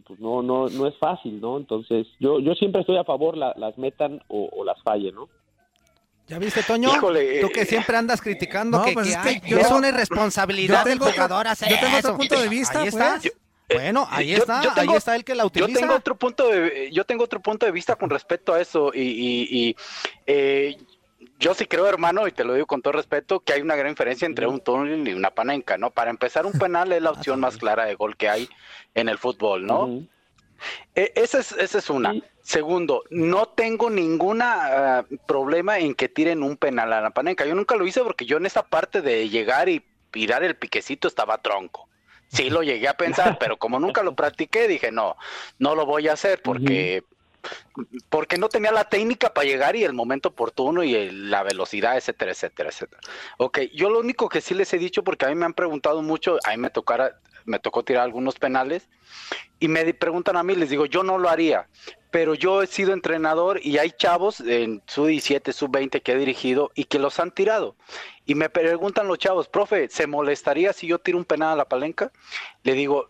pues 0.06 0.20
no, 0.20 0.42
no, 0.42 0.68
no 0.68 0.86
es 0.86 0.98
fácil, 0.98 1.40
¿no? 1.40 1.56
Entonces, 1.56 2.08
yo, 2.20 2.40
yo 2.40 2.56
siempre 2.56 2.82
estoy 2.82 2.98
a 2.98 3.06
favor, 3.06 3.38
las 3.38 3.78
metan 3.78 4.22
o, 4.28 4.66
las 4.66 4.82
fallen, 4.84 5.16
¿no? 5.16 5.30
¿Ya 6.34 6.39
viste, 6.39 6.63
Toño? 6.63 6.91
Tú 7.00 7.50
que 7.54 7.62
eh, 7.62 7.65
siempre 7.65 7.96
andas 7.96 8.19
criticando 8.19 8.84
que, 8.84 8.93
pues 8.93 9.15
es, 9.46 9.72
una 9.72 9.89
irresponsabilidad 9.89 10.84
del 10.84 10.98
jugador 10.98 11.48
hacer 11.48 11.69
Yo 11.69 11.80
tengo 11.80 11.98
otro 11.98 12.17
punto 12.17 12.41
de 12.41 12.50
vista, 12.50 12.80
Ahí 12.80 12.88
está. 12.88 13.19
Pues. 13.22 13.34
Bueno, 13.69 14.08
ahí 14.10 14.34
está, 14.34 14.60
ahí 14.76 14.88
está 14.96 15.15
el 15.15 15.24
que 15.24 15.36
la 15.36 15.46
utiliza. 15.46 15.72
Yo 15.72 15.80
tengo 15.80 15.96
otro 15.96 16.15
punto 16.15 16.48
de, 16.50 16.89
yo 16.91 17.06
tengo 17.06 17.24
otro 17.24 17.39
punto 17.39 17.67
de 17.67 17.72
vista 17.72 17.96
con 17.96 18.10
respecto 18.10 18.54
a 18.54 18.62
eso 18.62 18.91
y, 18.93 19.76
eh, 20.26 20.78
yo 21.39 21.54
sí 21.54 21.67
creo, 21.67 21.88
hermano, 21.88 22.28
y 22.28 22.32
te 22.32 22.43
lo 22.43 22.56
digo 22.56 22.65
con 22.65 22.82
todo 22.82 22.93
respeto, 22.93 23.39
que 23.39 23.54
hay 23.54 23.62
una 23.62 23.76
gran 23.76 23.91
diferencia 23.91 24.26
entre 24.26 24.48
un 24.48 24.60
túnel 24.60 25.08
y 25.08 25.13
una 25.13 25.30
panenca, 25.30 25.78
¿no? 25.78 25.91
Para 25.91 26.10
empezar, 26.10 26.46
un 26.46 26.54
penal 26.54 26.91
es 26.93 27.02
la 27.02 27.12
opción 27.12 27.39
más 27.39 27.58
clara 27.58 27.86
de 27.86 27.96
gol 27.96 28.17
que 28.17 28.30
hay 28.30 28.50
en 28.96 29.08
el 29.08 29.19
fútbol, 29.19 29.65
¿no? 29.65 30.04
E, 30.95 31.12
esa, 31.15 31.39
es, 31.39 31.52
esa 31.54 31.78
es 31.78 31.89
una. 31.89 32.13
Segundo, 32.41 33.04
no 33.10 33.47
tengo 33.47 33.89
ningún 33.89 34.41
ah, 34.41 35.06
problema 35.28 35.80
en 35.80 35.95
que 35.95 36.10
tiren 36.10 36.43
un 36.43 36.58
penal 36.58 36.91
a 36.93 37.02
la 37.02 37.12
panenca. 37.12 37.45
Yo 37.45 37.56
nunca 37.56 37.76
lo 37.76 37.88
hice 37.88 38.02
porque 38.02 38.26
yo 38.26 38.38
en 38.38 38.45
esa 38.45 38.63
parte 38.63 39.02
de 39.02 39.30
llegar 39.30 39.69
y 39.69 39.84
tirar 40.12 40.43
el 40.43 40.56
piquecito 40.56 41.08
estaba 41.08 41.41
tronco. 41.41 41.88
Sí 42.28 42.49
lo 42.49 42.63
llegué 42.63 42.88
a 42.88 42.97
pensar, 42.97 43.38
pero 43.39 43.58
como 43.58 43.80
nunca 43.80 44.04
lo 44.04 44.15
practiqué, 44.15 44.67
dije, 44.67 44.91
no, 44.91 45.15
no 45.60 45.76
lo 45.76 45.86
voy 45.86 46.08
a 46.08 46.13
hacer 46.13 46.41
porque 46.41 47.04
porque 48.10 48.38
no 48.38 48.49
tenía 48.49 48.71
la 48.71 48.89
técnica 48.89 49.34
para 49.34 49.45
llegar 49.45 49.76
y 49.76 49.84
el 49.84 49.93
momento 49.93 50.30
oportuno 50.30 50.84
y 50.84 51.12
la 51.12 51.43
velocidad, 51.43 51.97
etcétera, 51.97 52.32
etcétera, 52.32 52.69
etcétera. 52.69 53.02
Ok, 53.38 53.60
yo 53.73 53.89
lo 53.89 53.99
único 53.99 54.30
que 54.30 54.41
sí 54.41 54.54
les 54.54 54.73
he 54.73 54.78
dicho, 54.78 55.04
porque 55.04 55.26
a 55.26 55.30
mí 55.30 55.36
me 55.36 55.45
han 55.45 55.54
preguntado 55.54 56.02
mucho, 56.02 56.38
a 56.45 56.52
mí 56.52 56.58
me, 56.58 56.69
tocara, 56.69 57.19
me 57.46 57.60
tocó 57.60 57.84
tirar 57.84 58.04
algunos 58.04 58.36
penales, 58.36 58.90
y 59.60 59.68
me 59.68 59.94
preguntan 59.94 60.36
a 60.36 60.44
mí, 60.44 60.56
les 60.56 60.70
digo, 60.70 60.86
yo 60.86 61.04
no 61.04 61.18
lo 61.18 61.30
haría, 61.30 61.68
pero 62.12 62.36
yo 62.36 62.62
he 62.62 62.68
sido 62.68 62.94
entrenador 62.94 63.60
y 63.64 63.78
hay 63.78 63.92
chavos 63.92 64.40
en 64.42 64.82
su 64.88 65.06
17, 65.06 65.54
sub 65.54 65.72
20 65.72 66.02
que 66.02 66.12
he 66.12 66.18
dirigido 66.18 66.72
y 66.76 66.84
que 66.84 67.00
los 67.00 67.20
han 67.20 67.32
tirado. 67.32 67.76
Y 68.26 68.36
me 68.36 68.50
preguntan 68.50 69.08
los 69.08 69.20
chavos, 69.20 69.48
profe, 69.48 69.88
¿se 69.90 70.06
molestaría 70.06 70.74
si 70.74 70.88
yo 70.88 71.00
tiro 71.00 71.18
un 71.18 71.26
penal 71.26 71.54
a 71.54 71.56
la 71.56 71.70
palenca? 71.70 72.12
Le 72.64 72.74
digo, 72.74 73.10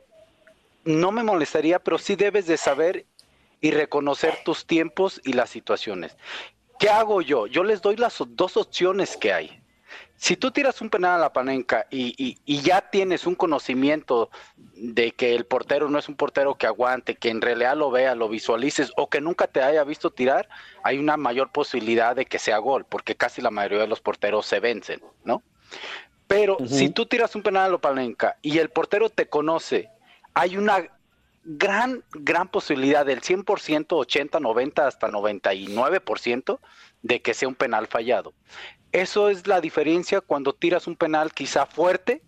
no 0.86 1.12
me 1.12 1.24
molestaría, 1.24 1.80
pero 1.80 1.98
sí 1.98 2.16
debes 2.16 2.46
de 2.46 2.58
saber 2.58 3.06
y 3.60 3.72
reconocer 3.72 4.40
tus 4.46 4.66
tiempos 4.66 5.22
y 5.24 5.34
las 5.34 5.50
situaciones. 5.50 6.16
¿Qué 6.80 6.90
hago 6.90 7.22
yo? 7.22 7.48
Yo 7.48 7.64
les 7.64 7.82
doy 7.82 7.96
las 7.96 8.22
dos 8.28 8.58
opciones 8.58 9.18
que 9.18 9.34
hay. 9.34 9.63
Si 10.24 10.38
tú 10.38 10.52
tiras 10.52 10.80
un 10.80 10.90
penal 10.90 11.16
a 11.16 11.18
la 11.18 11.34
panenca 11.34 11.86
y, 11.92 12.38
ya 12.46 12.90
tienes 12.90 13.28
un 13.28 13.36
conocimiento 13.36 14.30
de 14.74 15.12
que 15.12 15.36
el 15.36 15.46
portero 15.46 15.90
no 15.90 16.00
es 16.00 16.08
un 16.08 16.16
portero 16.16 16.56
que 16.56 16.66
aguante, 16.66 17.16
que 17.16 17.28
en 17.28 17.42
realidad 17.42 17.76
lo 17.76 17.92
vea, 17.92 18.16
lo 18.16 18.30
visualices 18.30 18.94
o 18.96 19.10
que 19.10 19.20
nunca 19.20 19.48
te 19.48 19.62
haya 19.62 19.84
visto 19.84 20.12
tirar, 20.12 20.48
hay 20.82 20.98
una 20.98 21.18
mayor 21.18 21.52
posibilidad 21.52 22.16
de 22.16 22.26
que 22.26 22.40
sea 22.40 22.58
gol, 22.60 22.86
porque 22.86 23.16
casi 23.16 23.42
la 23.42 23.52
mayoría 23.52 23.80
de 23.80 23.88
los 23.88 24.00
porteros 24.00 24.46
se 24.46 24.62
vencen, 24.62 25.02
¿no? 25.26 25.44
Pero 26.26 26.56
si 26.68 26.88
tú 26.90 27.06
tiras 27.06 27.36
un 27.36 27.44
penal 27.44 27.66
a 27.66 27.74
la 27.74 27.78
panenca 27.80 28.38
y 28.42 28.60
el 28.60 28.70
portero 28.70 29.10
te 29.10 29.28
conoce, 29.28 29.90
hay 30.34 30.56
una 30.56 30.88
gran, 31.44 32.02
gran 32.14 32.48
posibilidad 32.48 33.06
del 33.06 33.20
100%, 33.20 33.88
80, 33.90 34.40
90, 34.40 34.88
hasta 34.88 35.10
99% 35.10 36.60
de 37.02 37.22
que 37.22 37.34
sea 37.34 37.50
un 37.50 37.56
penal 37.56 37.88
fallado. 37.88 38.34
Eso 38.94 39.30
es 39.30 39.48
la 39.48 39.60
diferencia 39.60 40.22
cuando 40.22 40.54
tiras 40.54 40.88
un 40.88 40.96
penal 40.96 41.34
quizá 41.34 41.66
fuerte 41.66 42.22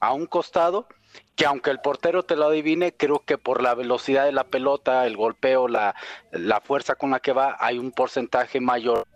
a 0.00 0.12
un 0.12 0.26
costado, 0.26 0.88
que 1.36 1.46
aunque 1.46 1.70
el 1.70 1.80
portero 1.80 2.24
te 2.24 2.36
lo 2.36 2.46
adivine, 2.46 2.92
creo 2.92 3.20
que 3.20 3.38
por 3.38 3.62
la 3.62 3.74
velocidad 3.74 4.24
de 4.24 4.32
la 4.32 4.44
pelota, 4.44 5.06
el 5.06 5.16
golpeo, 5.16 5.68
la, 5.68 5.94
la 6.32 6.60
fuerza 6.60 6.96
con 6.96 7.12
la 7.12 7.20
que 7.20 7.32
va, 7.32 7.56
hay 7.60 7.78
un 7.78 7.92
porcentaje 7.92 8.60
mayor 8.60 9.06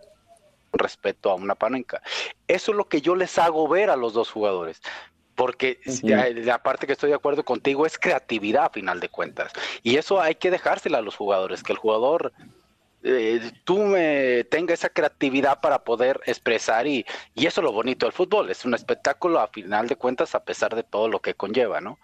respecto 0.73 1.31
a 1.31 1.35
una 1.35 1.57
panenca. 1.57 2.01
Eso 2.47 2.71
es 2.71 2.77
lo 2.77 2.89
que 2.89 3.01
yo 3.01 3.17
les 3.17 3.37
hago 3.37 3.69
ver 3.69 3.91
a 3.91 3.97
los 3.97 4.15
dos 4.15 4.31
jugadores 4.31 4.81
porque 5.35 5.81
la 6.35 6.63
parte 6.63 6.87
que 6.87 6.93
estoy 6.93 7.11
de 7.11 7.17
acuerdo 7.17 7.45
contigo 7.45 7.87
es 7.87 7.99
creatividad 7.99 8.67
a 8.67 8.71
final 8.71 9.01
de 9.01 9.09
cuentas. 9.09 9.53
Y 9.83 9.97
eso 9.97 10.21
hay 10.21 10.35
que 10.35 10.51
dejársela 10.51 10.99
a 10.99 11.03
los 11.03 11.17
jugadores, 11.17 11.63
que 11.63 11.73
el 11.73 11.79
jugador 11.79 12.33
eh, 13.03 13.53
tú 13.65 13.79
me 13.79 14.45
tenga 14.45 14.75
esa 14.75 14.89
creatividad 14.89 15.61
para 15.61 15.85
poder 15.85 16.21
expresar 16.27 16.87
y, 16.87 17.05
y 17.35 17.47
eso 17.47 17.61
es 17.61 17.65
lo 17.65 17.73
bonito 17.73 18.07
del 18.07 18.13
fútbol, 18.13 18.51
es 18.51 18.65
un 18.65 18.75
espectáculo 18.75 19.41
a 19.41 19.49
final 19.49 19.89
de 19.89 19.97
cuentas 19.97 20.35
a 20.35 20.45
pesar 20.45 20.75
de 20.75 20.83
todo 20.83 21.09
lo 21.09 21.21
que 21.21 21.35
conlleva, 21.35 21.81
¿no? 21.81 21.99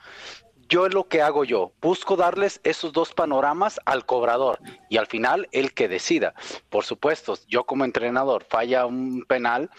Yo 0.69 0.85
es 0.85 0.93
lo 0.93 1.09
que 1.09 1.23
hago 1.23 1.45
yo, 1.45 1.73
busco 1.81 2.17
darles 2.17 2.61
esos 2.63 2.93
dos 2.93 3.15
panoramas 3.15 3.81
al 3.87 4.05
cobrador 4.05 4.59
y 4.91 4.99
al 4.99 5.07
final 5.07 5.49
el 5.53 5.73
que 5.73 5.89
decida. 5.89 6.35
Por 6.69 6.85
supuesto, 6.85 7.39
yo 7.49 7.65
como 7.65 7.87
entrenador 7.87 8.45
falla 8.45 8.85
un 8.85 9.25
penal, 9.27 9.71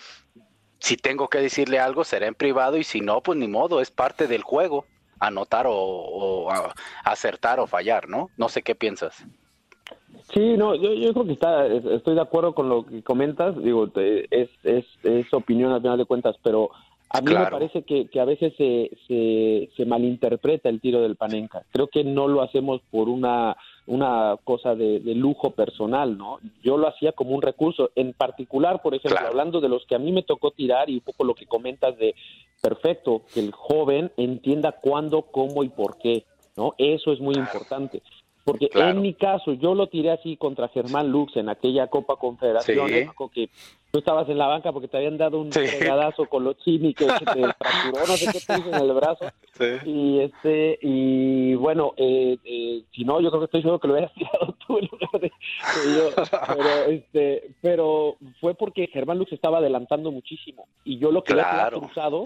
si 0.80 0.98
tengo 0.98 1.28
que 1.28 1.38
decirle 1.38 1.80
algo 1.80 2.04
será 2.04 2.26
en 2.26 2.34
privado 2.34 2.78
y 2.78 2.84
si 2.84 3.02
no, 3.02 3.22
pues 3.22 3.38
ni 3.38 3.48
modo, 3.48 3.82
es 3.82 3.92
parte 3.92 4.26
del 4.26 4.42
juego, 4.42 4.86
anotar 5.20 5.66
o, 5.70 6.50
acertar 7.04 7.60
o 7.60 7.68
fallar, 7.68 8.10
¿no? 8.10 8.32
No 8.36 8.50
sé 8.50 8.64
qué 8.64 8.74
piensas. 8.74 9.24
Sí, 10.34 10.56
no, 10.58 10.76
yo, 10.76 10.94
yo 10.94 11.14
creo 11.14 11.26
que 11.26 11.34
está, 11.34 11.66
estoy 11.66 12.16
de 12.16 12.22
acuerdo 12.22 12.54
con 12.54 12.70
lo 12.70 12.86
que 12.86 13.02
comentas, 13.02 13.62
digo, 13.64 13.90
es, 13.96 14.50
es, 14.64 14.86
es 15.04 15.34
opinión 15.34 15.72
al 15.72 15.82
final 15.82 15.98
de 15.98 16.06
cuentas, 16.06 16.36
pero 16.44 16.70
a 17.12 17.22
mí 17.22 17.34
me 17.34 17.46
parece 17.48 17.82
que, 17.82 18.08
que 18.08 18.20
a 18.20 18.26
veces 18.26 18.54
se, 18.56 18.92
se, 19.08 19.70
se, 19.76 19.86
malinterpreta 19.86 20.70
el 20.70 20.80
tiro 20.80 21.02
del 21.02 21.16
Panenka. 21.16 21.64
Creo 21.72 21.88
que 21.88 22.04
no 22.04 22.28
lo 22.28 22.44
hacemos 22.44 22.82
por 22.92 23.10
una, 23.10 23.58
una 23.88 24.36
cosa 24.44 24.76
de, 24.76 25.02
lujo 25.16 25.50
personal, 25.50 26.16
¿no? 26.16 26.38
Yo 26.64 26.78
lo 26.78 26.88
hacía 26.88 27.12
como 27.14 27.32
un 27.32 27.42
recurso. 27.42 27.90
En 27.96 28.14
particular, 28.14 28.84
por 28.84 28.94
ejemplo, 28.94 29.26
hablando 29.28 29.60
de 29.60 29.70
los 29.70 29.88
que 29.88 29.96
a 29.96 30.00
mí 30.00 30.12
me 30.12 30.22
tocó 30.22 30.52
tirar 30.52 30.92
y 30.92 30.96
un 30.96 31.02
poco 31.02 31.24
lo 31.24 31.34
que 31.34 31.48
comentas 31.48 31.98
de 31.98 32.14
perfecto, 32.62 33.24
que 33.34 33.40
el 33.40 33.52
joven 33.52 34.12
entienda 34.16 34.74
cuándo, 34.74 35.24
cómo 35.24 35.64
y 35.64 35.70
por 35.70 35.98
qué, 35.98 36.26
¿no? 36.56 36.76
Eso 36.78 37.12
es 37.12 37.20
muy 37.20 37.34
importante. 37.36 38.04
Porque 38.44 38.70
en 38.74 39.02
mi 39.02 39.14
caso, 39.14 39.54
yo 39.54 39.76
lo 39.76 39.88
tiré 39.88 40.12
así 40.12 40.38
contra 40.38 40.70
Germán 40.70 41.12
Lux 41.12 41.36
en 41.38 41.50
aquella 41.50 41.88
Copa 41.88 42.16
Confederación, 42.16 42.88
que 43.34 43.50
tú 43.92 44.00
estabas 44.00 44.30
en 44.30 44.38
la 44.38 44.48
banca 44.48 44.72
porque 44.72 44.88
te 44.88 44.98
habían 44.98 45.18
dado 45.18 45.40
un 45.40 45.52
regadazo 45.52 46.26
con 46.26 46.44
los 46.44 46.58
chini 46.58 46.94
que, 46.94 47.06
te 47.06 47.14
fracturó, 47.58 48.00
no 48.08 48.18
sé 48.18 48.32
qué 48.32 48.40
te 48.40 48.60
hizo 48.60 48.70
en 48.70 48.76
el 48.76 48.94
brazo. 48.94 49.26
Y 49.86 50.20
este 50.20 50.80
y 50.82 51.56
bueno, 51.56 51.94
eh, 51.98 52.38
eh, 52.44 52.84
si 52.94 53.04
no, 53.04 53.20
yo 53.20 53.30
creo 53.30 53.42
que 53.42 53.46
estoy 53.46 53.62
seguro 53.62 53.80
que 53.80 53.88
lo 53.88 53.94
hubieras 53.94 54.14
tirado 54.16 54.56
tú 54.66 54.78
en 54.78 54.90
lugar 54.92 55.22
de, 55.22 55.32
yo. 55.96 56.24
Pero, 56.48 56.86
este, 56.92 57.52
pero 57.62 58.16
fue 58.40 58.54
porque 58.54 58.88
Germán 58.88 59.18
Lux 59.18 59.32
estaba 59.34 59.58
adelantando 59.58 60.12
muchísimo 60.12 60.68
y 60.84 60.98
yo 61.00 61.12
lo 61.12 61.24
quería 61.24 61.50
claro, 61.50 61.82
cruzado. 61.82 62.24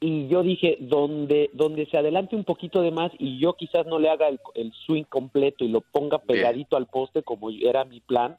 Y 0.00 0.28
yo 0.28 0.42
dije, 0.42 0.76
donde, 0.80 1.50
donde 1.52 1.86
se 1.86 1.98
adelante 1.98 2.36
un 2.36 2.44
poquito 2.44 2.82
de 2.82 2.90
más 2.90 3.12
y 3.18 3.38
yo 3.38 3.54
quizás 3.54 3.86
no 3.86 3.98
le 3.98 4.10
haga 4.10 4.28
el, 4.28 4.72
swing 4.86 5.04
completo 5.04 5.64
y 5.64 5.68
lo 5.68 5.80
ponga 5.80 6.18
pegadito 6.18 6.76
al 6.76 6.86
poste 6.86 7.22
como 7.22 7.50
era 7.50 7.84
mi 7.84 8.00
plan, 8.00 8.36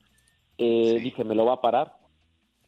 eh, 0.58 1.00
dije, 1.02 1.24
me 1.24 1.36
lo 1.36 1.46
va 1.46 1.54
a 1.54 1.62
parar 1.62 1.94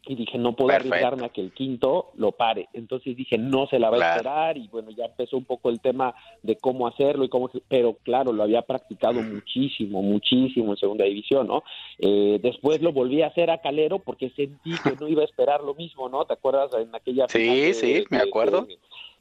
y 0.05 0.15
dije 0.15 0.37
no 0.37 0.55
puedo 0.55 0.75
arriesgarme 0.75 1.25
a 1.25 1.29
que 1.29 1.41
el 1.41 1.51
quinto 1.51 2.11
lo 2.15 2.31
pare. 2.31 2.69
Entonces 2.73 3.15
dije 3.15 3.37
no 3.37 3.67
se 3.67 3.79
la 3.79 3.89
va 3.89 3.97
a 3.97 4.15
esperar 4.15 4.57
y 4.57 4.67
bueno 4.67 4.91
ya 4.91 5.05
empezó 5.05 5.37
un 5.37 5.45
poco 5.45 5.69
el 5.69 5.79
tema 5.81 6.15
de 6.41 6.55
cómo 6.57 6.87
hacerlo 6.87 7.25
y 7.25 7.29
cómo 7.29 7.49
pero 7.67 7.97
claro 8.03 8.31
lo 8.31 8.43
había 8.43 8.61
practicado 8.61 9.21
muchísimo 9.21 10.01
muchísimo 10.01 10.71
en 10.71 10.77
segunda 10.77 11.05
división 11.05 11.47
no 11.47 11.63
eh, 11.99 12.39
después 12.41 12.81
lo 12.81 12.93
volví 12.93 13.21
a 13.21 13.27
hacer 13.27 13.49
a 13.49 13.59
Calero 13.59 13.99
porque 13.99 14.29
sentí 14.31 14.71
que 14.83 14.95
no 14.99 15.07
iba 15.07 15.21
a 15.21 15.25
esperar 15.25 15.63
lo 15.63 15.75
mismo 15.75 16.07
no 16.09 16.25
te 16.25 16.33
acuerdas 16.33 16.71
en 16.73 16.93
aquella 16.95 17.27
sí 17.27 17.73
sí 17.73 18.03
me 18.09 18.17
acuerdo. 18.17 18.67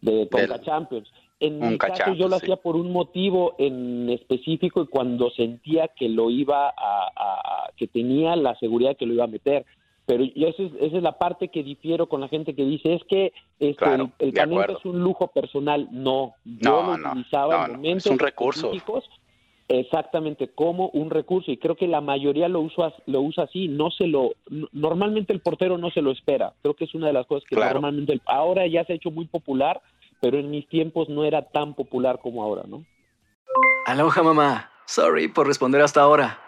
de, 0.00 0.28
Conca 0.28 0.60
Champions 0.62 1.10
en 1.40 1.60
mi 1.60 1.78
caso 1.78 2.14
yo 2.14 2.28
lo 2.28 2.36
hacía 2.36 2.56
por 2.56 2.76
un 2.76 2.92
motivo 2.92 3.54
en 3.58 4.10
específico 4.10 4.82
y 4.82 4.86
cuando 4.86 5.30
sentía 5.30 5.88
que 5.88 6.08
lo 6.08 6.30
iba 6.30 6.68
a, 6.68 6.72
a, 6.76 7.70
que 7.76 7.86
tenía 7.86 8.34
la 8.34 8.58
seguridad 8.58 8.96
que 8.96 9.06
lo 9.06 9.14
iba 9.14 9.24
a 9.24 9.28
meter 9.28 9.64
pero 10.08 10.24
esa 10.24 10.62
es, 10.62 10.72
esa 10.80 10.96
es 10.96 11.02
la 11.02 11.18
parte 11.18 11.48
que 11.48 11.62
difiero 11.62 12.08
con 12.08 12.22
la 12.22 12.28
gente 12.28 12.54
que 12.54 12.64
dice 12.64 12.94
es 12.94 13.04
que 13.04 13.34
este, 13.60 13.84
el, 13.94 14.10
el 14.20 14.70
es 14.70 14.84
un 14.86 15.00
lujo 15.00 15.26
personal. 15.26 15.86
No, 15.90 16.34
yo 16.46 16.82
lo 16.82 17.10
utilizaba 17.10 17.66
en 17.66 17.72
momentos 17.72 18.06
es 18.06 18.12
un 18.12 18.18
recurso. 18.18 18.72
Exactamente, 19.68 20.48
como 20.48 20.88
un 20.94 21.10
recurso 21.10 21.50
y 21.50 21.58
creo 21.58 21.76
que 21.76 21.86
la 21.86 22.00
mayoría 22.00 22.48
lo 22.48 22.60
usa 22.60 22.94
lo 23.04 23.20
usa 23.20 23.44
así, 23.44 23.68
no 23.68 23.90
se 23.90 24.06
lo 24.06 24.30
normalmente 24.72 25.34
el 25.34 25.40
portero 25.40 25.76
no 25.76 25.90
se 25.90 26.00
lo 26.00 26.10
espera. 26.10 26.54
Creo 26.62 26.72
que 26.72 26.84
es 26.84 26.94
una 26.94 27.08
de 27.08 27.12
las 27.12 27.26
cosas 27.26 27.46
que 27.46 27.56
normalmente 27.56 28.18
ahora 28.24 28.66
ya 28.66 28.86
se 28.86 28.94
ha 28.94 28.96
hecho 28.96 29.10
muy 29.10 29.26
popular, 29.26 29.82
pero 30.22 30.38
en 30.38 30.50
mis 30.50 30.66
tiempos 30.70 31.10
no 31.10 31.22
era 31.22 31.42
tan 31.42 31.74
popular 31.74 32.18
como 32.22 32.42
ahora, 32.42 32.62
¿no? 32.66 32.82
Aloha 33.84 34.22
mamá. 34.22 34.70
Sorry 34.86 35.28
por 35.28 35.46
responder 35.46 35.82
hasta 35.82 36.00
ahora. 36.00 36.47